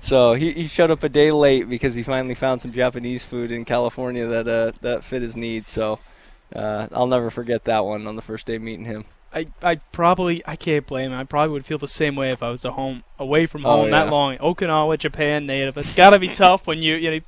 So 0.04 0.34
he, 0.34 0.52
he 0.52 0.66
showed 0.66 0.90
up 0.90 1.02
a 1.02 1.08
day 1.08 1.32
late 1.32 1.66
because 1.66 1.94
he 1.94 2.02
finally 2.02 2.34
found 2.34 2.60
some 2.60 2.72
Japanese 2.72 3.24
food 3.24 3.50
in 3.50 3.64
California 3.64 4.26
that 4.26 4.46
uh, 4.46 4.72
that 4.82 5.02
fit 5.02 5.22
his 5.22 5.34
needs. 5.34 5.70
So 5.70 5.98
uh, 6.54 6.88
I'll 6.92 7.06
never 7.06 7.30
forget 7.30 7.64
that 7.64 7.86
one 7.86 8.06
on 8.06 8.14
the 8.14 8.20
first 8.20 8.46
day 8.46 8.58
meeting 8.58 8.84
him. 8.84 9.06
I, 9.32 9.46
I 9.62 9.76
probably 9.76 10.42
I 10.46 10.56
can't 10.56 10.86
blame 10.86 11.10
him. 11.10 11.18
I 11.18 11.24
probably 11.24 11.54
would 11.54 11.64
feel 11.64 11.78
the 11.78 11.88
same 11.88 12.16
way 12.16 12.30
if 12.32 12.42
I 12.42 12.50
was 12.50 12.66
at 12.66 12.72
home 12.74 13.02
away 13.18 13.46
from 13.46 13.64
Oh, 13.64 13.76
home 13.78 13.90
that 13.92 14.10
long. 14.10 14.36
Okinawa, 14.36 14.98
Japan 14.98 15.46
native. 15.46 15.78
It's 15.78 15.94
got 15.94 16.10
to 16.10 16.18
be 16.18 16.28
tough 16.28 16.66
when 16.66 16.82
you 16.82 16.96
you 16.96 17.10
know. 17.10 17.20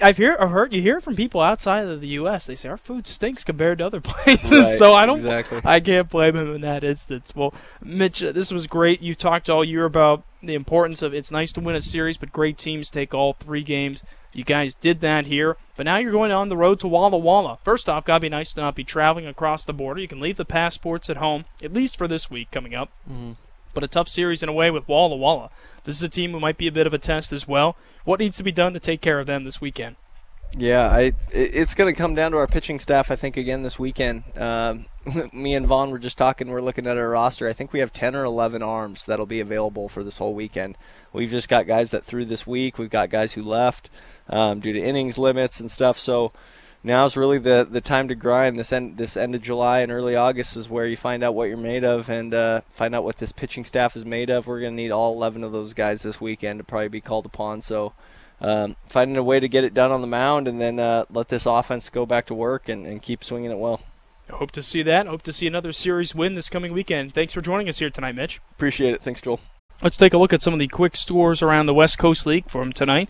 I've 0.00 0.16
hear 0.16 0.36
I've 0.40 0.50
heard 0.50 0.72
you 0.72 0.82
hear 0.82 0.98
it 0.98 1.02
from 1.04 1.14
people 1.16 1.40
outside 1.40 1.86
of 1.86 2.00
the 2.00 2.08
U.S. 2.08 2.46
They 2.46 2.54
say 2.56 2.68
our 2.68 2.76
food 2.76 3.06
stinks 3.06 3.44
compared 3.44 3.78
to 3.78 3.86
other 3.86 4.00
places. 4.02 4.50
Right, 4.50 4.76
so 4.78 4.94
I 4.94 5.06
don't 5.06 5.18
exactly. 5.20 5.60
I 5.64 5.80
can't 5.80 6.08
blame 6.08 6.36
him 6.36 6.54
in 6.54 6.60
that 6.62 6.82
instance. 6.84 7.32
Well, 7.34 7.54
Mitch, 7.82 8.22
uh, 8.22 8.32
this 8.32 8.50
was 8.50 8.66
great. 8.66 9.00
You 9.00 9.14
talked 9.14 9.48
all 9.48 9.64
year 9.64 9.84
about 9.84 10.24
the 10.42 10.54
importance 10.54 11.00
of 11.00 11.14
it's 11.14 11.30
nice 11.30 11.52
to 11.52 11.60
win 11.60 11.76
a 11.76 11.80
series, 11.80 12.16
but 12.18 12.32
great 12.32 12.58
teams 12.58 12.90
take 12.90 13.14
all 13.14 13.34
three 13.34 13.62
games. 13.62 14.02
You 14.32 14.42
guys 14.42 14.74
did 14.74 15.00
that 15.00 15.26
here, 15.26 15.56
but 15.76 15.84
now 15.84 15.98
you're 15.98 16.10
going 16.10 16.32
on 16.32 16.48
the 16.48 16.56
road 16.56 16.80
to 16.80 16.88
Walla 16.88 17.16
Walla. 17.16 17.58
First 17.62 17.88
off, 17.88 18.04
gotta 18.04 18.18
be 18.20 18.28
nice 18.28 18.52
to 18.54 18.60
not 18.60 18.74
be 18.74 18.82
traveling 18.82 19.26
across 19.28 19.64
the 19.64 19.72
border. 19.72 20.00
You 20.00 20.08
can 20.08 20.18
leave 20.18 20.36
the 20.36 20.44
passports 20.44 21.08
at 21.08 21.18
home, 21.18 21.44
at 21.62 21.72
least 21.72 21.96
for 21.96 22.08
this 22.08 22.28
week 22.28 22.50
coming 22.50 22.74
up. 22.74 22.90
Mhm. 23.08 23.36
But 23.74 23.84
a 23.84 23.88
tough 23.88 24.08
series 24.08 24.42
in 24.42 24.48
a 24.48 24.52
way 24.52 24.70
with 24.70 24.88
Walla 24.88 25.16
Walla. 25.16 25.50
This 25.84 25.96
is 25.96 26.02
a 26.02 26.08
team 26.08 26.32
who 26.32 26.40
might 26.40 26.56
be 26.56 26.66
a 26.66 26.72
bit 26.72 26.86
of 26.86 26.94
a 26.94 26.98
test 26.98 27.32
as 27.32 27.46
well. 27.46 27.76
What 28.04 28.20
needs 28.20 28.36
to 28.38 28.42
be 28.42 28.52
done 28.52 28.72
to 28.72 28.80
take 28.80 29.00
care 29.00 29.20
of 29.20 29.26
them 29.26 29.44
this 29.44 29.60
weekend? 29.60 29.96
Yeah, 30.56 30.88
I 30.88 31.12
it's 31.32 31.74
going 31.74 31.92
to 31.92 31.98
come 31.98 32.14
down 32.14 32.30
to 32.30 32.36
our 32.36 32.46
pitching 32.46 32.78
staff. 32.78 33.10
I 33.10 33.16
think 33.16 33.36
again 33.36 33.62
this 33.62 33.78
weekend. 33.78 34.22
Um, 34.38 34.86
me 35.32 35.54
and 35.54 35.66
Vaughn 35.66 35.90
were 35.90 35.98
just 35.98 36.16
talking. 36.16 36.48
We're 36.48 36.60
looking 36.60 36.86
at 36.86 36.96
our 36.96 37.08
roster. 37.08 37.48
I 37.48 37.52
think 37.52 37.72
we 37.72 37.80
have 37.80 37.92
ten 37.92 38.14
or 38.14 38.24
eleven 38.24 38.62
arms 38.62 39.04
that'll 39.04 39.26
be 39.26 39.40
available 39.40 39.88
for 39.88 40.04
this 40.04 40.18
whole 40.18 40.34
weekend. 40.34 40.76
We've 41.12 41.30
just 41.30 41.48
got 41.48 41.66
guys 41.66 41.90
that 41.90 42.04
threw 42.04 42.24
this 42.24 42.46
week. 42.46 42.78
We've 42.78 42.90
got 42.90 43.10
guys 43.10 43.32
who 43.32 43.42
left 43.42 43.90
um, 44.28 44.60
due 44.60 44.72
to 44.72 44.80
innings 44.80 45.18
limits 45.18 45.58
and 45.58 45.70
stuff. 45.70 45.98
So 45.98 46.32
now's 46.84 47.16
really 47.16 47.38
the 47.38 47.66
the 47.68 47.80
time 47.80 48.08
to 48.08 48.14
grind. 48.14 48.58
This 48.58 48.72
end 48.72 48.96
this 48.96 49.16
end 49.16 49.34
of 49.34 49.42
July 49.42 49.80
and 49.80 49.90
early 49.90 50.14
August 50.14 50.56
is 50.56 50.68
where 50.68 50.86
you 50.86 50.96
find 50.96 51.24
out 51.24 51.34
what 51.34 51.48
you're 51.48 51.56
made 51.56 51.82
of 51.82 52.08
and 52.08 52.32
uh, 52.32 52.60
find 52.70 52.94
out 52.94 53.02
what 53.02 53.16
this 53.16 53.32
pitching 53.32 53.64
staff 53.64 53.96
is 53.96 54.04
made 54.04 54.30
of. 54.30 54.46
We're 54.46 54.60
going 54.60 54.72
to 54.72 54.82
need 54.82 54.92
all 54.92 55.14
11 55.14 55.42
of 55.42 55.52
those 55.52 55.74
guys 55.74 56.02
this 56.02 56.20
weekend 56.20 56.60
to 56.60 56.64
probably 56.64 56.88
be 56.88 57.00
called 57.00 57.26
upon. 57.26 57.62
So. 57.62 57.94
Um, 58.40 58.76
finding 58.86 59.16
a 59.16 59.22
way 59.22 59.38
to 59.40 59.48
get 59.48 59.64
it 59.64 59.72
done 59.72 59.92
on 59.92 60.00
the 60.02 60.08
mound 60.08 60.48
and 60.48 60.60
then 60.60 60.78
uh, 60.78 61.04
let 61.08 61.28
this 61.28 61.46
offense 61.46 61.88
go 61.88 62.04
back 62.04 62.26
to 62.26 62.34
work 62.34 62.68
and, 62.68 62.84
and 62.84 63.00
keep 63.00 63.22
swinging 63.22 63.52
it 63.52 63.58
well. 63.58 63.80
Hope 64.30 64.50
to 64.50 64.62
see 64.62 64.82
that. 64.82 65.06
Hope 65.06 65.22
to 65.22 65.32
see 65.32 65.46
another 65.46 65.72
series 65.72 66.14
win 66.14 66.34
this 66.34 66.48
coming 66.48 66.72
weekend. 66.72 67.14
Thanks 67.14 67.32
for 67.32 67.40
joining 67.40 67.68
us 67.68 67.78
here 67.78 67.90
tonight, 67.90 68.16
Mitch. 68.16 68.40
Appreciate 68.50 68.92
it. 68.92 69.02
Thanks, 69.02 69.22
Joel. 69.22 69.40
Let's 69.82 69.96
take 69.96 70.12
a 70.12 70.18
look 70.18 70.32
at 70.32 70.42
some 70.42 70.52
of 70.52 70.58
the 70.58 70.68
quick 70.68 70.96
scores 70.96 71.42
around 71.42 71.66
the 71.66 71.74
West 71.74 71.98
Coast 71.98 72.26
League 72.26 72.50
from 72.50 72.72
tonight. 72.72 73.08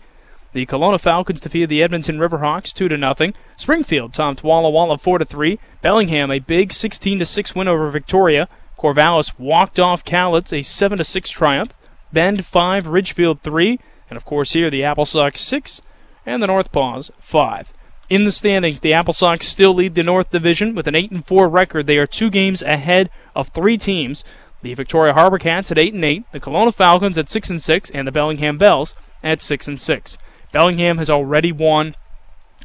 The 0.55 0.65
Kelowna 0.65 1.01
Falcons 1.01 1.41
defeated 1.41 1.67
the 1.67 1.83
Edmonton 1.83 2.17
Riverhawks 2.17 2.71
2 2.73 2.87
to 2.87 2.95
nothing. 2.95 3.33
Springfield 3.57 4.13
topped 4.13 4.41
Walla 4.41 4.69
Walla 4.69 4.97
4 4.97 5.17
to 5.17 5.25
3. 5.25 5.59
Bellingham 5.81 6.31
a 6.31 6.39
big 6.39 6.71
16 6.71 7.19
to 7.19 7.25
6 7.25 7.55
win 7.55 7.67
over 7.67 7.89
Victoria. 7.89 8.47
Corvallis 8.79 9.37
walked 9.37 9.79
off 9.79 10.05
Cowlitz 10.05 10.53
a 10.53 10.61
7 10.61 10.97
to 10.97 11.03
6 11.03 11.29
triumph. 11.29 11.73
Bend 12.13 12.45
5, 12.45 12.87
Ridgefield 12.87 13.41
3, 13.41 13.81
and 14.09 14.15
of 14.15 14.23
course 14.23 14.53
here 14.53 14.69
the 14.69 14.81
Apple 14.81 15.03
Sox 15.03 15.41
6 15.41 15.81
and 16.25 16.41
the 16.41 16.47
North 16.47 16.71
Paws 16.71 17.11
5. 17.19 17.73
In 18.09 18.23
the 18.23 18.31
standings, 18.31 18.79
the 18.79 18.93
Apple 18.93 19.11
Sox 19.11 19.45
still 19.45 19.73
lead 19.73 19.95
the 19.95 20.03
North 20.03 20.31
Division 20.31 20.73
with 20.73 20.87
an 20.87 20.95
8 20.95 21.11
and 21.11 21.25
4 21.25 21.49
record. 21.49 21.85
They 21.85 21.97
are 21.97 22.07
2 22.07 22.29
games 22.29 22.61
ahead 22.61 23.09
of 23.35 23.49
3 23.49 23.77
teams. 23.77 24.23
The 24.61 24.73
Victoria 24.73 25.15
Harbor 25.15 25.37
Cats 25.37 25.69
at 25.69 25.77
8 25.77 25.93
and 25.93 26.05
8, 26.05 26.31
the 26.31 26.39
Kelowna 26.39 26.73
Falcons 26.73 27.17
at 27.17 27.27
6 27.27 27.49
and 27.49 27.61
6, 27.61 27.89
and 27.89 28.07
the 28.07 28.13
Bellingham 28.13 28.57
Bells 28.57 28.95
at 29.21 29.41
6 29.41 29.67
and 29.67 29.77
6. 29.77 30.17
Bellingham 30.55 30.99
has 30.99 31.09
already 31.09 31.51
won 31.51 31.97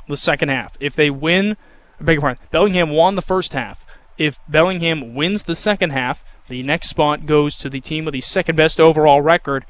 the 0.06 0.16
second 0.16 0.48
half. 0.48 0.76
If 0.78 0.94
they 0.94 1.10
win, 1.10 1.56
I 2.00 2.04
beg 2.04 2.14
your 2.14 2.20
pardon, 2.20 2.44
Bellingham 2.52 2.90
won 2.90 3.16
the 3.16 3.20
first 3.20 3.52
half. 3.52 3.84
If 4.16 4.38
Bellingham 4.48 5.16
wins 5.16 5.42
the 5.42 5.56
second 5.56 5.90
half, 5.90 6.22
the 6.46 6.62
next 6.62 6.88
spot 6.88 7.26
goes 7.26 7.56
to 7.56 7.68
the 7.68 7.80
team 7.80 8.04
with 8.04 8.12
the 8.12 8.20
second 8.20 8.54
best 8.54 8.78
overall 8.78 9.22
record. 9.22 9.66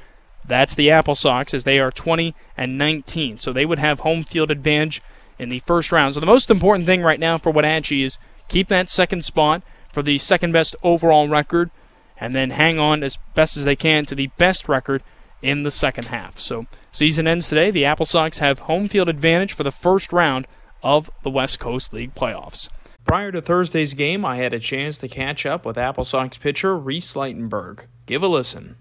That's 0.47 0.75
the 0.75 0.91
Apple 0.91 1.15
Sox, 1.15 1.51
as 1.55 1.63
they 1.63 1.79
are 1.79 1.89
20 1.89 2.35
and 2.55 2.77
19. 2.77 3.39
So 3.39 3.51
they 3.51 3.65
would 3.65 3.79
have 3.79 4.01
home 4.01 4.23
field 4.23 4.51
advantage 4.51 5.01
in 5.39 5.49
the 5.49 5.57
first 5.57 5.91
round. 5.91 6.13
So 6.13 6.19
the 6.19 6.27
most 6.27 6.51
important 6.51 6.85
thing 6.85 7.01
right 7.01 7.19
now 7.19 7.39
for 7.39 7.51
Wenatchee 7.51 8.03
is 8.03 8.19
keep 8.47 8.67
that 8.67 8.87
second 8.87 9.25
spot 9.25 9.63
for 9.91 10.03
the 10.03 10.19
second 10.19 10.51
best 10.51 10.75
overall 10.83 11.27
record, 11.27 11.71
and 12.19 12.35
then 12.35 12.51
hang 12.51 12.77
on 12.77 13.01
as 13.01 13.17
best 13.33 13.57
as 13.57 13.65
they 13.65 13.75
can 13.75 14.05
to 14.05 14.13
the 14.13 14.27
best 14.37 14.69
record 14.69 15.01
in 15.41 15.63
the 15.63 15.71
second 15.71 16.09
half. 16.09 16.39
So 16.39 16.67
season 16.91 17.27
ends 17.27 17.49
today. 17.49 17.71
The 17.71 17.85
Apple 17.85 18.05
Sox 18.05 18.37
have 18.37 18.59
home 18.59 18.87
field 18.87 19.09
advantage 19.09 19.53
for 19.53 19.63
the 19.63 19.71
first 19.71 20.13
round 20.13 20.47
of 20.83 21.09
the 21.23 21.29
West 21.29 21.59
Coast 21.59 21.93
League 21.93 22.15
playoffs. 22.15 22.69
Prior 23.03 23.31
to 23.31 23.41
Thursday's 23.41 23.93
game, 23.93 24.23
I 24.23 24.37
had 24.37 24.53
a 24.53 24.59
chance 24.59 24.97
to 24.99 25.07
catch 25.07 25.45
up 25.45 25.65
with 25.65 25.77
Apple 25.77 26.05
Sox 26.05 26.37
pitcher 26.37 26.77
Reese 26.77 27.15
Ligtenberg. 27.15 27.85
Give 28.05 28.21
a 28.21 28.27
listen. 28.27 28.75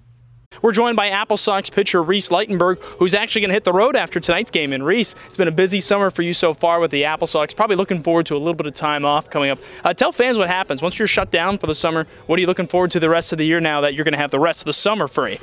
We're 0.63 0.73
joined 0.73 0.97
by 0.97 1.09
Apple 1.09 1.37
Sox 1.37 1.71
pitcher 1.71 2.03
Reese 2.03 2.29
Ligtenberg, 2.29 2.83
who's 2.99 3.15
actually 3.15 3.43
going 3.43 3.51
to 3.51 3.55
hit 3.55 3.65
the 3.65 3.73
road 3.73 3.97
after 3.97 4.21
tonight's 4.21 4.51
game. 4.51 4.73
And 4.73 4.85
Reese, 4.85 5.15
it's 5.29 5.37
been 5.37 5.49
a 5.49 5.53
busy 5.53 5.81
summer 5.81 6.11
for 6.11 6.23
you 6.23 6.35
so 6.35 6.53
far 6.53 6.81
with 6.81 6.91
the 6.91 7.05
Apple 7.05 7.27
Sox. 7.27 7.55
Probably 7.55 7.77
looking 7.77 8.03
forward 8.03 8.27
to 8.27 8.37
a 8.37 8.39
little 8.39 8.55
bit 8.55 8.67
of 8.67 8.75
time 8.75 9.05
off 9.05 9.31
coming 9.31 9.51
up. 9.51 9.59
Uh, 9.85 9.95
tell 9.95 10.13
fans 10.13 10.37
what 10.37 10.49
happens 10.49 10.83
once 10.83 10.99
you're 10.99 11.09
shut 11.09 11.31
down 11.31 11.57
for 11.57 11.67
the 11.67 11.75
summer. 11.75 12.07
What 12.27 12.39
are 12.39 12.41
you 12.41 12.49
looking 12.49 12.67
forward 12.67 12.91
to 12.91 13.01
the 13.01 13.09
rest 13.09 13.33
of 13.33 13.39
the 13.39 13.47
year 13.47 13.61
now 13.61 13.81
that 13.83 13.95
you're 13.95 14.05
going 14.05 14.13
to 14.13 14.19
have 14.19 14.33
the 14.33 14.41
rest 14.41 14.63
of 14.63 14.67
the 14.67 14.73
summer 14.73 15.07
free? 15.07 15.39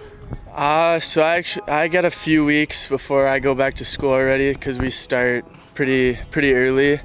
Uh, 0.57 0.99
so 0.99 1.21
I 1.21 1.35
actually 1.35 1.67
I 1.67 1.87
got 1.87 2.03
a 2.03 2.09
few 2.09 2.43
weeks 2.43 2.87
before 2.87 3.27
I 3.27 3.37
go 3.37 3.53
back 3.53 3.75
to 3.75 3.85
school 3.85 4.09
already 4.11 4.53
because 4.53 4.79
we 4.79 4.89
start 4.89 5.45
pretty 5.75 6.17
pretty 6.31 6.53
early. 6.55 6.99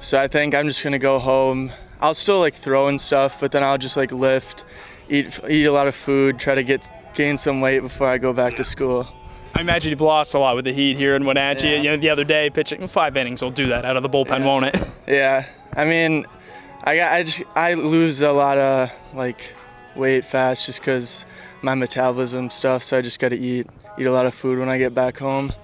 So 0.00 0.20
I 0.20 0.28
think 0.28 0.54
I'm 0.54 0.66
just 0.68 0.84
gonna 0.84 0.98
go 0.98 1.18
home. 1.18 1.72
I'll 2.02 2.14
still 2.14 2.38
like 2.40 2.52
throw 2.54 2.86
and 2.88 3.00
stuff, 3.00 3.40
but 3.40 3.50
then 3.50 3.64
I'll 3.64 3.78
just 3.78 3.96
like 3.96 4.12
lift, 4.12 4.66
eat 5.08 5.40
eat 5.48 5.64
a 5.64 5.72
lot 5.72 5.86
of 5.86 5.94
food, 5.94 6.38
try 6.38 6.54
to 6.54 6.62
get 6.62 6.90
gain 7.14 7.38
some 7.38 7.62
weight 7.62 7.80
before 7.80 8.06
I 8.08 8.18
go 8.18 8.34
back 8.34 8.56
to 8.56 8.64
school. 8.64 9.08
I 9.54 9.62
imagine 9.62 9.88
you've 9.90 10.02
lost 10.02 10.34
a 10.34 10.38
lot 10.38 10.54
with 10.54 10.66
the 10.66 10.72
heat 10.74 10.98
here 10.98 11.16
in 11.16 11.24
Wenatchee. 11.24 11.68
Yeah. 11.70 11.76
You 11.76 11.82
know, 11.90 11.96
the 11.96 12.10
other 12.10 12.24
day 12.24 12.50
pitching 12.50 12.86
five 12.88 13.16
innings 13.16 13.40
will 13.40 13.50
do 13.50 13.68
that 13.68 13.86
out 13.86 13.96
of 13.96 14.02
the 14.02 14.10
bullpen, 14.10 14.40
Yeah. 14.40 14.44
won't 14.46 14.66
it? 14.66 14.76
Yeah, 15.08 15.46
I 15.74 15.86
mean, 15.86 16.26
I 16.84 16.96
got 16.96 17.12
I 17.14 17.22
just 17.22 17.42
I 17.54 17.72
lose 17.72 18.20
a 18.20 18.32
lot 18.32 18.58
of 18.58 18.90
like 19.14 19.54
weight 19.96 20.26
fast 20.26 20.66
just 20.66 20.80
because 20.82 21.24
my 21.62 21.74
metabolism 21.74 22.50
stuff. 22.50 22.82
So 22.82 22.98
I 22.98 23.02
just 23.02 23.18
got 23.18 23.30
to 23.30 23.38
eat 23.38 23.66
eat 23.98 24.06
a 24.06 24.12
lot 24.12 24.26
of 24.26 24.34
food 24.34 24.58
when 24.58 24.68
I 24.68 24.78
get 24.78 24.94
back 24.94 25.18
home. 25.18 25.52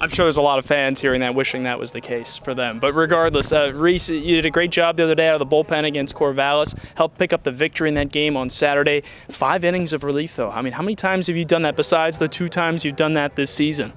I'm 0.00 0.10
sure 0.10 0.24
there's 0.24 0.36
a 0.36 0.42
lot 0.42 0.58
of 0.58 0.66
fans 0.66 1.00
hearing 1.00 1.20
that, 1.20 1.34
wishing 1.34 1.62
that 1.62 1.78
was 1.78 1.92
the 1.92 2.00
case 2.00 2.36
for 2.36 2.52
them. 2.52 2.78
But 2.78 2.92
regardless, 2.94 3.52
uh, 3.52 3.72
Reese, 3.72 4.10
you 4.10 4.36
did 4.36 4.44
a 4.44 4.50
great 4.50 4.70
job 4.70 4.96
the 4.96 5.04
other 5.04 5.14
day 5.14 5.28
out 5.28 5.40
of 5.40 5.48
the 5.48 5.56
bullpen 5.56 5.84
against 5.84 6.14
Corvallis. 6.14 6.76
Helped 6.94 7.16
pick 7.16 7.32
up 7.32 7.44
the 7.44 7.52
victory 7.52 7.88
in 7.88 7.94
that 7.94 8.10
game 8.10 8.36
on 8.36 8.50
Saturday. 8.50 9.02
Five 9.30 9.64
innings 9.64 9.92
of 9.92 10.04
relief, 10.04 10.36
though. 10.36 10.50
I 10.50 10.62
mean, 10.62 10.72
how 10.72 10.82
many 10.82 10.96
times 10.96 11.28
have 11.28 11.36
you 11.36 11.44
done 11.44 11.62
that 11.62 11.76
besides 11.76 12.18
the 12.18 12.28
two 12.28 12.48
times 12.48 12.84
you've 12.84 12.96
done 12.96 13.14
that 13.14 13.36
this 13.36 13.50
season? 13.50 13.92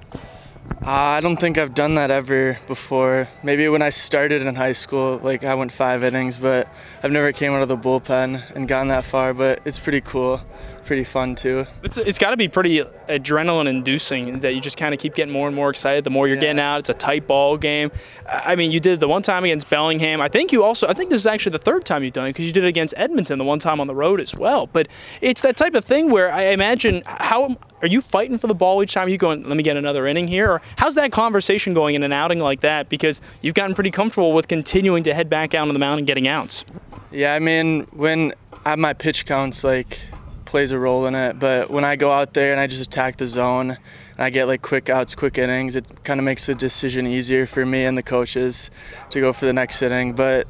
Uh, 0.86 1.18
I 1.18 1.20
don't 1.20 1.38
think 1.38 1.58
I've 1.58 1.74
done 1.74 1.96
that 1.96 2.12
ever 2.12 2.58
before. 2.68 3.28
Maybe 3.44 3.68
when 3.68 3.82
I 3.82 3.90
started 3.90 4.42
in 4.42 4.56
high 4.56 4.74
school, 4.74 5.20
like 5.24 5.44
I 5.44 5.56
went 5.56 5.72
five 5.72 6.04
innings, 6.04 6.38
but 6.38 6.70
I've 7.04 7.12
never 7.12 7.32
came 7.32 7.52
out 7.52 7.62
of 7.62 7.68
the 7.68 7.78
bullpen 7.78 8.44
and 8.56 8.68
gone 8.68 8.88
that 8.90 9.04
far. 9.04 9.34
But 9.34 9.62
it's 9.66 9.80
pretty 9.80 10.02
cool, 10.02 10.42
pretty 10.88 11.04
fun 11.04 11.36
too. 11.36 11.66
It's, 11.84 11.98
it's 11.98 12.18
got 12.18 12.32
to 12.32 12.38
be 12.38 12.48
pretty 12.48 12.80
adrenaline 13.10 13.68
inducing 13.68 14.40
that 14.40 14.56
you 14.56 14.62
just 14.62 14.78
kind 14.78 14.94
of 14.94 15.00
keep 15.00 15.14
getting 15.14 15.32
more 15.34 15.46
and 15.48 15.56
more 15.56 15.70
excited 15.70 16.04
the 16.04 16.10
more 16.10 16.28
you're 16.28 16.36
Yeah. 16.38 16.42
getting 16.42 16.60
out. 16.60 16.80
It's 16.80 16.90
a 16.90 16.94
tight 16.96 17.28
ball 17.28 17.58
game. 17.58 17.92
I 18.28 18.56
mean, 18.56 18.72
you 18.72 18.80
did 18.80 18.94
it 18.94 19.00
the 19.00 19.08
one 19.08 19.22
time 19.22 19.44
against 19.44 19.70
Bellingham. 19.70 20.20
I 20.22 20.28
think 20.30 20.52
you 20.52 20.64
also, 20.64 20.88
I 20.88 20.94
think 20.94 21.10
this 21.12 21.22
is 21.22 21.28
actually 21.28 21.52
the 21.52 21.60
third 21.60 21.86
time 21.86 22.04
you've 22.04 22.14
done 22.14 22.26
it 22.28 22.30
because 22.30 22.48
you 22.48 22.54
did 22.54 22.64
it 22.64 22.68
against 22.68 22.94
Edmonton 22.98 23.38
the 23.38 23.46
one 23.46 23.60
time 23.60 23.80
on 23.80 23.88
the 23.88 23.96
road 23.96 24.20
as 24.20 24.36
well. 24.36 24.66
But 24.68 24.88
it's 25.22 25.42
that 25.42 25.58
type 25.58 25.76
of 25.76 25.86
thing 25.86 26.10
where 26.10 26.34
I 26.34 26.44
imagine 26.46 27.04
how 27.06 27.56
are 27.82 27.88
you 27.88 28.02
fighting 28.02 28.38
for 28.38 28.48
the 28.48 28.56
ball 28.56 28.82
each 28.82 28.94
time? 28.94 29.08
Are 29.08 29.10
you 29.12 29.18
going, 29.18 29.44
let 29.44 29.56
me 29.58 29.64
get 29.64 29.78
another 29.78 30.08
inning 30.08 30.28
here? 30.28 30.50
Or 30.54 30.62
how's 30.78 30.96
that 30.96 31.12
conversation 31.12 31.74
going 31.74 31.94
in 31.96 32.04
an 32.04 32.14
outing 32.14 32.40
like 32.40 32.62
that? 32.62 32.90
Because 32.90 33.22
you've 33.42 33.54
gotten 33.56 33.76
pretty 33.76 33.92
comfortable 33.92 34.34
with 34.34 34.48
continuing 34.48 35.04
to 35.04 35.14
head 35.14 35.30
back 35.30 35.54
out 35.54 35.68
on 35.68 35.74
the 35.74 35.80
mound 35.80 36.00
and 36.00 36.08
getting 36.08 36.28
outs. 36.28 36.66
Yeah, 37.12 37.34
I 37.36 37.40
mean 37.40 37.84
when 37.94 38.34
I 38.66 38.72
have 38.72 38.80
my 38.80 38.94
pitch 38.94 39.26
counts 39.26 39.64
like 39.64 40.00
plays 40.48 40.72
a 40.72 40.80
role 40.80 41.06
in 41.06 41.14
it, 41.14 41.38
but 41.38 41.70
when 41.70 41.84
I 41.84 41.96
go 41.96 42.12
out 42.12 42.34
there 42.34 42.52
and 42.52 42.60
I 42.60 42.66
just 42.66 42.82
attack 42.82 43.18
the 43.18 43.28
zone 43.28 43.72
and 43.72 43.78
I 44.18 44.32
get 44.32 44.46
like 44.48 44.64
quick 44.64 44.90
outs, 44.90 45.14
quick 45.14 45.38
innings, 45.38 45.76
it 45.76 45.86
kind 46.04 46.20
of 46.20 46.24
makes 46.24 46.48
the 46.48 46.56
decision 46.56 47.06
easier 47.06 47.46
for 47.46 47.66
me 47.66 47.86
and 47.86 47.96
the 47.96 48.04
coaches 48.04 48.72
to 49.12 49.22
go 49.22 49.32
for 49.34 49.46
the 49.46 49.54
next 49.54 49.82
inning. 49.82 50.14
But 50.14 50.48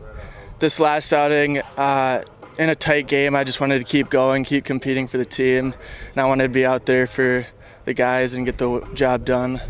this 0.59 0.79
last 0.79 1.11
outing, 1.11 1.59
uh, 1.75 2.23
in 2.57 2.69
a 2.69 2.75
tight 2.75 3.07
game, 3.07 3.35
I 3.35 3.43
just 3.43 3.59
wanted 3.59 3.79
to 3.79 3.83
keep 3.83 4.09
going, 4.09 4.43
keep 4.43 4.63
competing 4.63 5.07
for 5.07 5.17
the 5.17 5.25
team, 5.25 5.73
and 6.11 6.17
I 6.17 6.25
wanted 6.25 6.43
to 6.43 6.49
be 6.49 6.65
out 6.65 6.85
there 6.85 7.05
for 7.05 7.45
the 7.85 7.93
guys 7.93 8.33
and 8.33 8.45
get 8.45 8.57
the 8.57 8.81
job 8.93 9.25
done. 9.25 9.61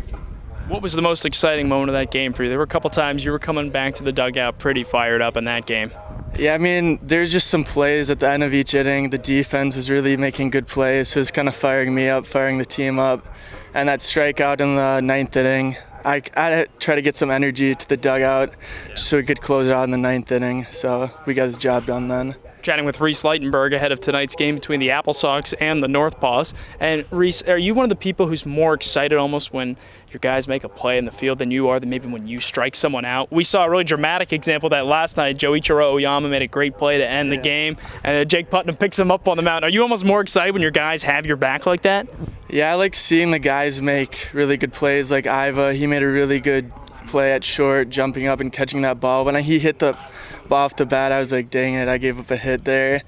What 0.68 0.82
was 0.82 0.92
the 0.92 1.02
most 1.02 1.24
exciting 1.24 1.68
moment 1.68 1.90
of 1.90 1.94
that 1.94 2.10
game 2.10 2.32
for 2.32 2.44
you? 2.44 2.50
There 2.50 2.58
were 2.58 2.64
a 2.64 2.68
couple 2.68 2.90
times 2.90 3.24
you 3.24 3.30
were 3.30 3.38
coming 3.38 3.70
back 3.70 3.94
to 3.96 4.04
the 4.04 4.12
dugout 4.12 4.58
pretty 4.58 4.84
fired 4.84 5.22
up 5.22 5.36
in 5.36 5.44
that 5.44 5.66
game. 5.66 5.92
Yeah, 6.38 6.54
I 6.54 6.58
mean, 6.58 7.00
there's 7.02 7.32
just 7.32 7.48
some 7.48 7.64
plays 7.64 8.10
at 8.10 8.20
the 8.20 8.30
end 8.30 8.44
of 8.44 8.54
each 8.54 8.72
inning. 8.72 9.10
The 9.10 9.18
defense 9.18 9.74
was 9.74 9.90
really 9.90 10.16
making 10.16 10.50
good 10.50 10.68
plays, 10.68 11.08
so 11.08 11.18
was 11.18 11.32
kind 11.32 11.48
of 11.48 11.56
firing 11.56 11.92
me 11.92 12.08
up, 12.08 12.26
firing 12.26 12.58
the 12.58 12.64
team 12.64 13.00
up. 13.00 13.26
And 13.74 13.88
that 13.88 13.98
strikeout 13.98 14.60
in 14.60 14.76
the 14.76 15.00
ninth 15.00 15.36
inning, 15.36 15.76
I, 16.04 16.22
I 16.36 16.66
try 16.78 16.94
to 16.94 17.02
get 17.02 17.16
some 17.16 17.32
energy 17.32 17.74
to 17.74 17.88
the 17.88 17.96
dugout 17.96 18.54
so 18.94 19.16
we 19.16 19.24
could 19.24 19.40
close 19.40 19.68
out 19.68 19.82
in 19.82 19.90
the 19.90 19.98
ninth 19.98 20.30
inning. 20.30 20.68
So 20.70 21.10
we 21.26 21.34
got 21.34 21.50
the 21.50 21.58
job 21.58 21.86
done 21.86 22.06
then. 22.06 22.36
Chatting 22.62 22.84
with 22.84 23.00
Reese 23.00 23.22
Ligtenberg 23.22 23.74
ahead 23.74 23.92
of 23.92 24.00
tonight's 24.00 24.36
game 24.36 24.54
between 24.54 24.80
the 24.80 24.90
Apple 24.90 25.14
Sox 25.14 25.52
and 25.54 25.82
the 25.82 25.88
North 25.88 26.20
Paws. 26.20 26.54
And 26.80 27.04
Reese, 27.10 27.42
are 27.42 27.58
you 27.58 27.74
one 27.74 27.84
of 27.84 27.90
the 27.90 27.96
people 27.96 28.26
who's 28.26 28.44
more 28.44 28.74
excited 28.74 29.18
almost 29.18 29.52
when 29.52 29.76
your 30.10 30.20
guys 30.20 30.48
make 30.48 30.64
a 30.64 30.68
play 30.68 30.98
in 30.98 31.04
the 31.04 31.10
field 31.10 31.38
than 31.38 31.50
you 31.50 31.68
are 31.68 31.78
than 31.78 31.90
maybe 31.90 32.08
when 32.08 32.26
you 32.26 32.40
strike 32.40 32.74
someone 32.74 33.04
out? 33.04 33.30
We 33.30 33.44
saw 33.44 33.64
a 33.64 33.70
really 33.70 33.84
dramatic 33.84 34.32
example 34.32 34.68
that 34.70 34.86
last 34.86 35.16
night. 35.16 35.38
Joichiro 35.38 35.92
Oyama 35.92 36.28
made 36.28 36.42
a 36.42 36.46
great 36.46 36.76
play 36.76 36.98
to 36.98 37.06
end 37.06 37.30
the 37.30 37.36
game, 37.36 37.76
and 38.04 38.18
uh, 38.18 38.24
Jake 38.24 38.50
Putnam 38.50 38.76
picks 38.76 38.98
him 38.98 39.10
up 39.10 39.28
on 39.28 39.36
the 39.36 39.42
mound. 39.42 39.64
Are 39.64 39.70
you 39.70 39.82
almost 39.82 40.04
more 40.04 40.20
excited 40.20 40.52
when 40.52 40.62
your 40.62 40.70
guys 40.70 41.02
have 41.02 41.26
your 41.26 41.36
back 41.36 41.66
like 41.66 41.82
that? 41.82 42.08
Yeah, 42.48 42.72
I 42.72 42.74
like 42.76 42.94
seeing 42.94 43.30
the 43.30 43.38
guys 43.38 43.82
make 43.82 44.30
really 44.32 44.56
good 44.56 44.72
plays. 44.72 45.10
Like 45.10 45.26
Iva, 45.26 45.74
he 45.74 45.86
made 45.86 46.02
a 46.02 46.08
really 46.08 46.40
good 46.40 46.72
play 47.06 47.32
at 47.32 47.44
short, 47.44 47.88
jumping 47.90 48.26
up 48.26 48.40
and 48.40 48.52
catching 48.52 48.82
that 48.82 49.00
ball. 49.00 49.24
When 49.24 49.34
he 49.42 49.58
hit 49.58 49.78
the 49.78 49.98
off 50.52 50.76
the 50.76 50.86
bat, 50.86 51.12
I 51.12 51.18
was 51.18 51.32
like, 51.32 51.50
dang 51.50 51.74
it, 51.74 51.88
I 51.88 51.98
gave 51.98 52.18
up 52.18 52.30
a 52.30 52.36
hit 52.36 52.64
there. 52.64 53.02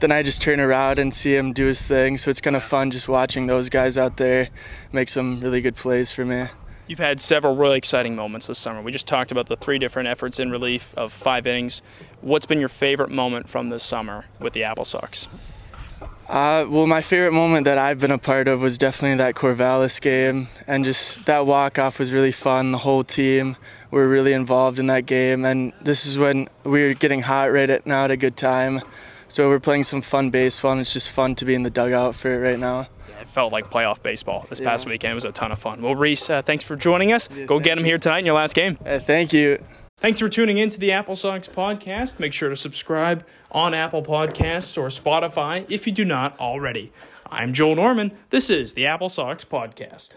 Then 0.00 0.12
I 0.12 0.22
just 0.22 0.42
turn 0.42 0.60
around 0.60 0.98
and 0.98 1.12
see 1.12 1.36
him 1.36 1.52
do 1.52 1.66
his 1.66 1.86
thing. 1.86 2.18
So 2.18 2.30
it's 2.30 2.40
kind 2.40 2.56
of 2.56 2.62
fun 2.62 2.90
just 2.90 3.08
watching 3.08 3.46
those 3.46 3.68
guys 3.68 3.96
out 3.96 4.16
there 4.16 4.48
make 4.92 5.08
some 5.08 5.40
really 5.40 5.60
good 5.60 5.76
plays 5.76 6.12
for 6.12 6.24
me. 6.24 6.46
You've 6.88 7.00
had 7.00 7.20
several 7.20 7.56
really 7.56 7.78
exciting 7.78 8.14
moments 8.14 8.46
this 8.46 8.58
summer. 8.58 8.80
We 8.80 8.92
just 8.92 9.08
talked 9.08 9.32
about 9.32 9.46
the 9.46 9.56
three 9.56 9.78
different 9.78 10.08
efforts 10.08 10.38
in 10.38 10.50
relief 10.50 10.94
of 10.96 11.12
five 11.12 11.46
innings. 11.46 11.82
What's 12.20 12.46
been 12.46 12.60
your 12.60 12.68
favorite 12.68 13.10
moment 13.10 13.48
from 13.48 13.70
this 13.70 13.82
summer 13.82 14.26
with 14.38 14.52
the 14.52 14.62
Apple 14.62 14.84
Sox? 14.84 15.26
Uh, 16.28 16.66
well, 16.68 16.86
my 16.86 17.02
favorite 17.02 17.32
moment 17.32 17.64
that 17.64 17.78
I've 17.78 18.00
been 18.00 18.10
a 18.10 18.18
part 18.18 18.48
of 18.48 18.60
was 18.60 18.76
definitely 18.78 19.16
that 19.18 19.36
Corvallis 19.36 20.00
game, 20.00 20.48
and 20.66 20.84
just 20.84 21.24
that 21.26 21.46
walk 21.46 21.78
off 21.78 22.00
was 22.00 22.12
really 22.12 22.32
fun. 22.32 22.72
The 22.72 22.78
whole 22.78 23.04
team, 23.04 23.56
were 23.96 24.08
really 24.08 24.32
involved 24.32 24.78
in 24.78 24.86
that 24.86 25.06
game. 25.06 25.44
And 25.44 25.72
this 25.80 26.06
is 26.06 26.18
when 26.18 26.48
we're 26.64 26.94
getting 26.94 27.22
hot 27.22 27.52
right 27.52 27.68
at 27.68 27.86
now 27.86 28.04
at 28.04 28.10
a 28.10 28.16
good 28.16 28.36
time. 28.36 28.80
So 29.28 29.48
we're 29.48 29.60
playing 29.60 29.84
some 29.84 30.02
fun 30.02 30.30
baseball, 30.30 30.72
and 30.72 30.80
it's 30.80 30.92
just 30.92 31.10
fun 31.10 31.34
to 31.36 31.44
be 31.44 31.54
in 31.54 31.64
the 31.64 31.70
dugout 31.70 32.14
for 32.14 32.30
it 32.30 32.48
right 32.48 32.58
now. 32.58 32.88
It 33.20 33.28
felt 33.28 33.52
like 33.52 33.70
playoff 33.70 34.02
baseball 34.02 34.46
this 34.48 34.60
past 34.60 34.86
weekend. 34.86 35.12
It 35.12 35.14
was 35.14 35.24
a 35.24 35.32
ton 35.32 35.50
of 35.50 35.58
fun. 35.58 35.82
Well, 35.82 35.96
Reese, 35.96 36.30
uh, 36.30 36.42
thanks 36.42 36.62
for 36.62 36.76
joining 36.76 37.12
us. 37.12 37.28
Go 37.46 37.58
get 37.58 37.76
him 37.76 37.84
here 37.84 37.98
tonight 37.98 38.20
in 38.20 38.26
your 38.26 38.36
last 38.36 38.54
game. 38.54 38.76
Thank 38.76 39.32
you. 39.32 39.58
Thanks 39.98 40.20
for 40.20 40.28
tuning 40.28 40.58
in 40.58 40.70
to 40.70 40.78
the 40.78 40.92
Apple 40.92 41.16
Sox 41.16 41.48
podcast. 41.48 42.20
Make 42.20 42.34
sure 42.34 42.50
to 42.50 42.56
subscribe 42.56 43.26
on 43.50 43.74
Apple 43.74 44.02
Podcasts 44.02 44.76
or 44.76 44.88
Spotify 44.88 45.68
if 45.70 45.86
you 45.86 45.92
do 45.92 46.04
not 46.04 46.38
already. 46.38 46.92
I'm 47.30 47.52
Joel 47.52 47.76
Norman. 47.76 48.12
This 48.30 48.50
is 48.50 48.74
the 48.74 48.86
Apple 48.86 49.08
Sox 49.08 49.44
podcast. 49.44 50.16